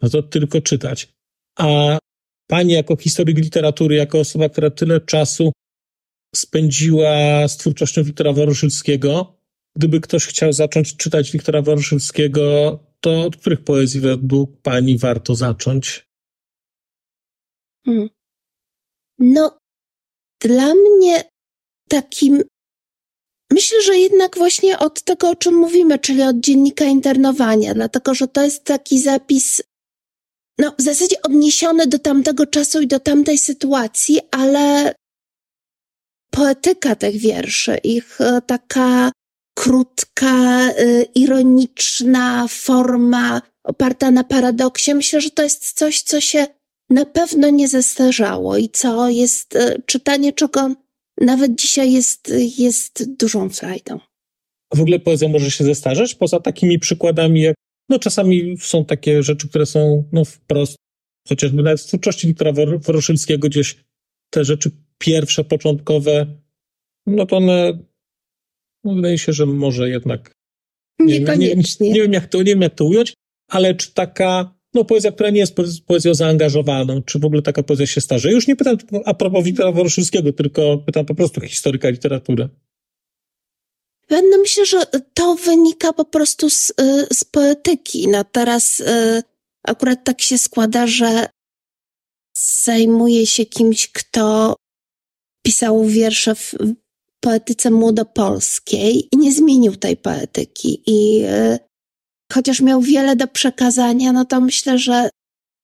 No 0.02 0.08
to 0.08 0.22
tylko 0.22 0.60
czytać. 0.60 1.08
A 1.58 1.98
Pani 2.46 2.72
jako 2.72 2.96
historyk 2.96 3.38
literatury, 3.38 3.96
jako 3.96 4.20
osoba, 4.20 4.48
która 4.48 4.70
tyle 4.70 5.00
czasu 5.00 5.52
spędziła 6.34 7.48
z 7.48 7.56
twórczością 7.56 8.02
Wiktora 8.02 8.32
Woroszyckiego, 8.32 9.36
gdyby 9.76 10.00
ktoś 10.00 10.26
chciał 10.26 10.52
zacząć 10.52 10.96
czytać 10.96 11.30
Wiktora 11.30 11.62
Woroszyckiego, 11.62 12.78
to 13.04 13.22
od 13.22 13.36
których 13.36 13.64
poezji 13.64 14.00
według 14.00 14.60
Pani 14.62 14.98
warto 14.98 15.34
zacząć? 15.34 16.06
Hmm. 17.86 18.08
No, 19.18 19.58
dla 20.42 20.74
mnie 20.74 21.24
takim 21.88 22.42
Myślę, 23.52 23.82
że 23.82 23.98
jednak 23.98 24.38
właśnie 24.38 24.78
od 24.78 25.02
tego, 25.02 25.30
o 25.30 25.36
czym 25.36 25.54
mówimy, 25.54 25.98
czyli 25.98 26.22
od 26.22 26.40
dziennika 26.40 26.84
internowania, 26.84 27.74
dlatego 27.74 28.14
że 28.14 28.28
to 28.28 28.44
jest 28.44 28.64
taki 28.64 29.00
zapis 29.00 29.62
no, 30.58 30.74
w 30.78 30.82
zasadzie 30.82 31.22
odniesione 31.22 31.86
do 31.86 31.98
tamtego 31.98 32.46
czasu 32.46 32.80
i 32.80 32.86
do 32.86 33.00
tamtej 33.00 33.38
sytuacji, 33.38 34.20
ale 34.30 34.94
poetyka 36.30 36.96
tych 36.96 37.16
wierszy, 37.16 37.76
ich 37.76 38.20
e, 38.20 38.40
taka 38.46 39.12
krótka, 39.54 40.70
e, 40.70 41.02
ironiczna 41.14 42.48
forma 42.48 43.42
oparta 43.64 44.10
na 44.10 44.24
paradoksie, 44.24 44.94
myślę, 44.94 45.20
że 45.20 45.30
to 45.30 45.42
jest 45.42 45.72
coś, 45.72 46.02
co 46.02 46.20
się 46.20 46.46
na 46.90 47.06
pewno 47.06 47.50
nie 47.50 47.68
zestarzało 47.68 48.56
i 48.56 48.68
co 48.68 49.08
jest 49.08 49.56
e, 49.56 49.82
czytanie, 49.86 50.32
czego 50.32 50.74
nawet 51.20 51.54
dzisiaj 51.54 51.92
jest, 51.92 52.32
jest 52.58 53.16
dużą 53.18 53.48
frajdą. 53.48 54.00
W 54.74 54.80
ogóle 54.80 54.98
poezja 54.98 55.28
może 55.28 55.50
się 55.50 55.64
zestarzeć? 55.64 56.14
Poza 56.14 56.40
takimi 56.40 56.78
przykładami 56.78 57.40
jak 57.40 57.54
no 57.88 57.98
czasami 57.98 58.56
są 58.58 58.84
takie 58.84 59.22
rzeczy, 59.22 59.48
które 59.48 59.66
są 59.66 60.04
no 60.12 60.24
wprost, 60.24 60.76
chociażby 61.28 61.62
nawet 61.62 61.80
w 61.80 61.86
twórczości 61.86 62.26
Wiktora 62.26 62.52
Woroszylskiego 62.78 63.48
gdzieś 63.48 63.84
te 64.30 64.44
rzeczy 64.44 64.70
pierwsze, 64.98 65.44
początkowe, 65.44 66.26
no 67.06 67.26
to 67.26 67.36
one, 67.36 67.78
no 68.84 68.94
wydaje 68.94 69.18
się, 69.18 69.32
że 69.32 69.46
może 69.46 69.90
jednak 69.90 70.32
nie, 70.98 71.20
nie, 71.20 71.36
nie, 71.36 71.54
nie, 71.80 72.00
wiem 72.00 72.12
jak 72.12 72.26
to, 72.26 72.38
nie 72.38 72.44
wiem 72.44 72.62
jak 72.62 72.74
to 72.74 72.84
ująć, 72.84 73.14
ale 73.48 73.74
czy 73.74 73.94
taka 73.94 74.54
no 74.74 74.84
poezja, 74.84 75.12
która 75.12 75.30
nie 75.30 75.40
jest 75.40 75.54
poezją 75.86 76.14
zaangażowaną, 76.14 77.02
czy 77.02 77.18
w 77.18 77.24
ogóle 77.24 77.42
taka 77.42 77.62
poezja 77.62 77.86
się 77.86 78.00
starzeje? 78.00 78.34
Już 78.34 78.46
nie 78.46 78.56
pytam 78.56 78.76
a 79.04 79.14
propos 79.14 79.44
Wiktora 79.44 79.72
Woroszylskiego, 79.72 80.32
tylko 80.32 80.78
pytam 80.78 81.06
po 81.06 81.14
prostu 81.14 81.40
historyka 81.40 81.88
literatury. 81.88 82.48
No 84.10 84.38
myślę, 84.38 84.66
że 84.66 84.86
to 85.14 85.34
wynika 85.34 85.92
po 85.92 86.04
prostu 86.04 86.50
z, 86.50 86.70
y, 86.70 87.06
z 87.12 87.24
poetyki. 87.24 88.08
No 88.08 88.24
teraz 88.24 88.80
y, 88.80 89.22
akurat 89.62 90.04
tak 90.04 90.20
się 90.20 90.38
składa, 90.38 90.86
że 90.86 91.26
zajmuję 92.64 93.26
się 93.26 93.46
kimś, 93.46 93.92
kto 93.92 94.56
pisał 95.42 95.84
wiersze 95.84 96.34
w 96.34 96.54
poetyce 97.24 97.70
młodopolskiej 97.70 99.08
i 99.12 99.16
nie 99.16 99.32
zmienił 99.32 99.76
tej 99.76 99.96
poetyki. 99.96 100.82
I 100.86 101.24
y, 101.24 101.58
chociaż 102.32 102.60
miał 102.60 102.80
wiele 102.80 103.16
do 103.16 103.26
przekazania, 103.28 104.12
no 104.12 104.24
to 104.24 104.40
myślę, 104.40 104.78
że 104.78 105.08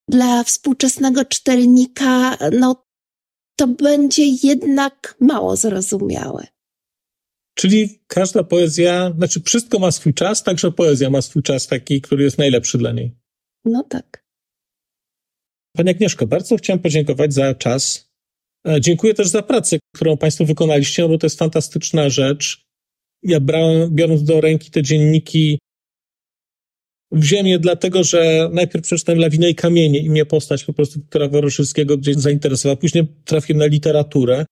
dla 0.08 0.44
współczesnego 0.44 1.24
czytelnika, 1.24 2.38
no 2.52 2.86
to 3.56 3.66
będzie 3.66 4.22
jednak 4.42 5.16
mało 5.20 5.56
zrozumiałe. 5.56 6.46
Czyli 7.54 8.02
każda 8.06 8.44
poezja, 8.44 9.12
znaczy 9.16 9.40
wszystko 9.40 9.78
ma 9.78 9.90
swój 9.92 10.14
czas, 10.14 10.42
także 10.42 10.72
poezja 10.72 11.10
ma 11.10 11.22
swój 11.22 11.42
czas 11.42 11.66
taki, 11.66 12.00
który 12.00 12.24
jest 12.24 12.38
najlepszy 12.38 12.78
dla 12.78 12.92
niej. 12.92 13.16
No 13.64 13.84
tak. 13.88 14.24
Pani 15.76 15.90
Agnieszko, 15.90 16.26
bardzo 16.26 16.56
chciałem 16.56 16.80
podziękować 16.80 17.34
za 17.34 17.54
czas. 17.54 18.09
E, 18.68 18.80
dziękuję 18.80 19.14
też 19.14 19.28
za 19.28 19.42
pracę, 19.42 19.78
którą 19.94 20.16
Państwo 20.16 20.44
wykonaliście, 20.44 21.02
no 21.02 21.08
bo 21.08 21.18
to 21.18 21.26
jest 21.26 21.38
fantastyczna 21.38 22.08
rzecz. 22.08 22.62
Ja 23.22 23.40
brałem, 23.40 23.94
biorąc 23.94 24.24
do 24.24 24.40
ręki 24.40 24.70
te 24.70 24.82
dzienniki, 24.82 25.58
wziąłem 27.12 27.46
je 27.46 27.58
dlatego, 27.58 28.04
że 28.04 28.50
najpierw 28.52 28.84
przeczytałem 28.84 29.20
Lawinę 29.20 29.50
i 29.50 29.54
Kamienie 29.54 29.98
i 29.98 30.10
mnie 30.10 30.26
postać 30.26 30.64
po 30.64 30.72
prostu 30.72 31.00
Wiktora 31.00 31.28
Woroszyńskiego 31.28 31.98
gdzieś 31.98 32.16
zainteresowała. 32.16 32.76
Później 32.76 33.06
trafiłem 33.24 33.58
na 33.58 33.66
literaturę, 33.66 34.46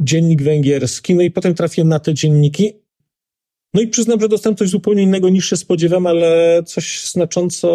dziennik 0.00 0.42
węgierski, 0.42 1.14
no 1.14 1.22
i 1.22 1.30
potem 1.30 1.54
trafiłem 1.54 1.88
na 1.88 2.00
te 2.00 2.14
dzienniki. 2.14 2.72
No 3.74 3.80
i 3.82 3.88
przyznam, 3.88 4.20
że 4.20 4.28
dostałem 4.28 4.56
coś 4.56 4.68
zupełnie 4.68 5.02
innego 5.02 5.28
niż 5.28 5.50
się 5.50 5.56
spodziewam, 5.56 6.06
ale 6.06 6.62
coś 6.66 7.04
znacząco 7.04 7.68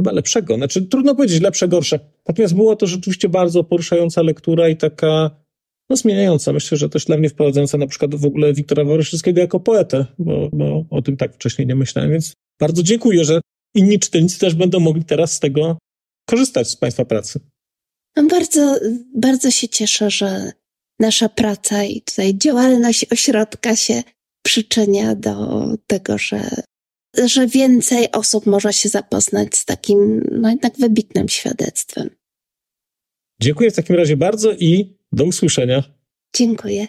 chyba 0.00 0.12
lepszego. 0.12 0.56
Znaczy, 0.56 0.82
trudno 0.82 1.14
powiedzieć 1.14 1.42
lepsze, 1.42 1.68
gorsze. 1.68 2.00
Natomiast 2.28 2.54
była 2.54 2.76
to 2.76 2.86
rzeczywiście 2.86 3.28
bardzo 3.28 3.64
poruszająca 3.64 4.22
lektura 4.22 4.68
i 4.68 4.76
taka 4.76 5.30
no, 5.90 5.96
zmieniająca. 5.96 6.52
Myślę, 6.52 6.78
że 6.78 6.88
też 6.88 7.04
dla 7.04 7.16
mnie 7.16 7.28
wprowadzająca 7.28 7.78
na 7.78 7.86
przykład 7.86 8.14
w 8.14 8.26
ogóle 8.26 8.52
Wiktora 8.52 8.84
Woroszyńskiego 8.84 9.40
jako 9.40 9.60
poetę, 9.60 10.06
bo, 10.18 10.48
bo 10.52 10.84
o 10.90 11.02
tym 11.02 11.16
tak 11.16 11.34
wcześniej 11.34 11.66
nie 11.66 11.74
myślałem, 11.74 12.10
więc 12.10 12.32
bardzo 12.60 12.82
dziękuję, 12.82 13.24
że 13.24 13.40
inni 13.74 13.98
czytelnicy 13.98 14.38
też 14.38 14.54
będą 14.54 14.80
mogli 14.80 15.04
teraz 15.04 15.32
z 15.32 15.40
tego 15.40 15.78
korzystać 16.30 16.70
z 16.70 16.76
Państwa 16.76 17.04
pracy. 17.04 17.40
No 18.16 18.26
bardzo, 18.26 18.78
bardzo 19.14 19.50
się 19.50 19.68
cieszę, 19.68 20.10
że 20.10 20.52
nasza 21.00 21.28
praca 21.28 21.84
i 21.84 22.00
tutaj 22.00 22.38
działalność 22.38 23.06
ośrodka 23.12 23.76
się 23.76 24.02
przyczynia 24.46 25.14
do 25.14 25.64
tego, 25.86 26.18
że, 26.18 26.50
że 27.24 27.46
więcej 27.46 28.12
osób 28.12 28.46
może 28.46 28.72
się 28.72 28.88
zapoznać 28.88 29.56
z 29.56 29.64
takim, 29.64 30.22
no 30.32 30.50
jednak 30.50 30.76
wybitnym 30.78 31.28
świadectwem. 31.28 32.10
Dziękuję 33.40 33.70
w 33.70 33.76
takim 33.76 33.96
razie 33.96 34.16
bardzo 34.16 34.52
i 34.52 34.96
do 35.12 35.24
usłyszenia. 35.24 35.82
Dziękuję. 36.36 36.88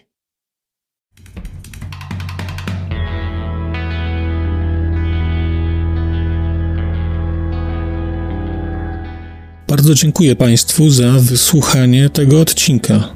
Bardzo 9.68 9.94
dziękuję 9.94 10.36
Państwu 10.36 10.90
za 10.90 11.12
wysłuchanie 11.12 12.10
tego 12.10 12.42
odcinka, 12.42 13.16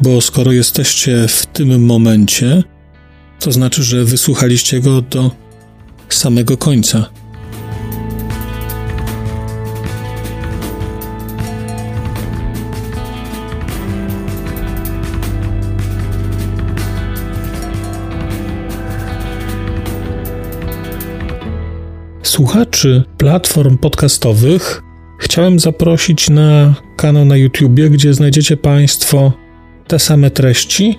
bo 0.00 0.20
skoro 0.20 0.52
jesteście 0.52 1.28
w 1.28 1.46
tym 1.46 1.84
momencie, 1.86 2.62
to 3.40 3.52
znaczy, 3.52 3.82
że 3.82 4.04
wysłuchaliście 4.04 4.80
go 4.80 5.02
do 5.02 5.30
samego 6.14 6.56
końca. 6.56 7.10
Słuchaczy 22.22 23.02
platform 23.16 23.78
podcastowych 23.78 24.82
chciałem 25.18 25.58
zaprosić 25.58 26.30
na 26.30 26.74
kanał 26.96 27.24
na 27.24 27.36
YouTubie, 27.36 27.90
gdzie 27.90 28.14
znajdziecie 28.14 28.56
Państwo 28.56 29.32
te 29.86 29.98
same 29.98 30.30
treści, 30.30 30.98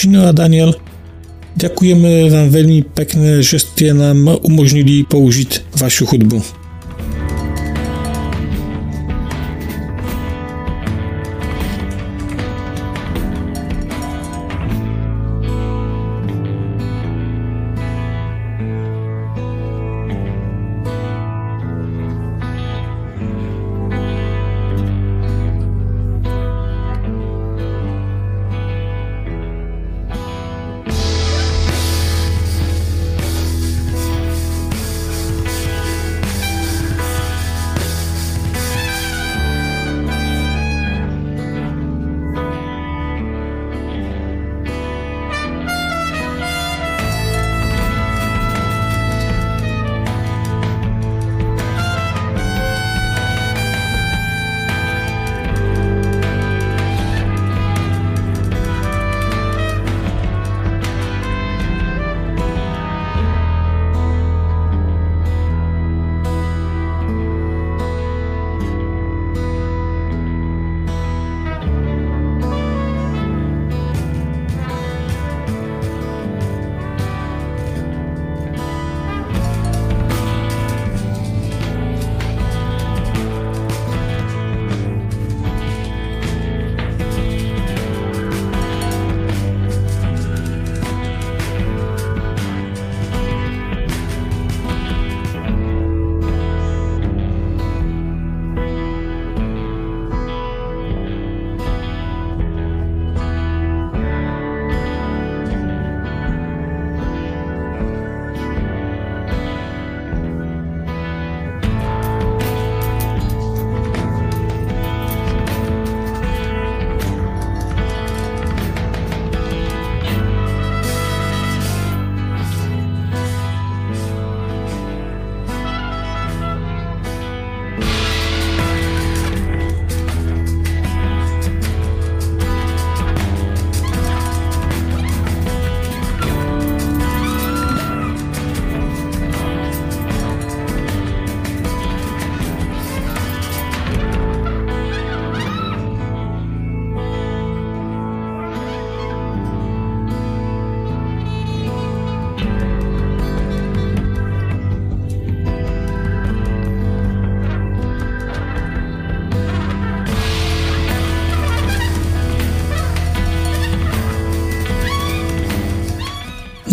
Krzysztof 0.00 0.28
a 0.28 0.32
Daniel, 0.32 0.74
Děkujeme 1.54 2.30
vám 2.30 2.48
velmi 2.48 2.82
pekne, 2.82 3.42
že 3.42 3.58
ste 3.58 3.92
nám 3.92 4.38
umožnili 4.46 5.04
použiť 5.04 5.76
vašu 5.76 6.06
hudbu. 6.06 6.59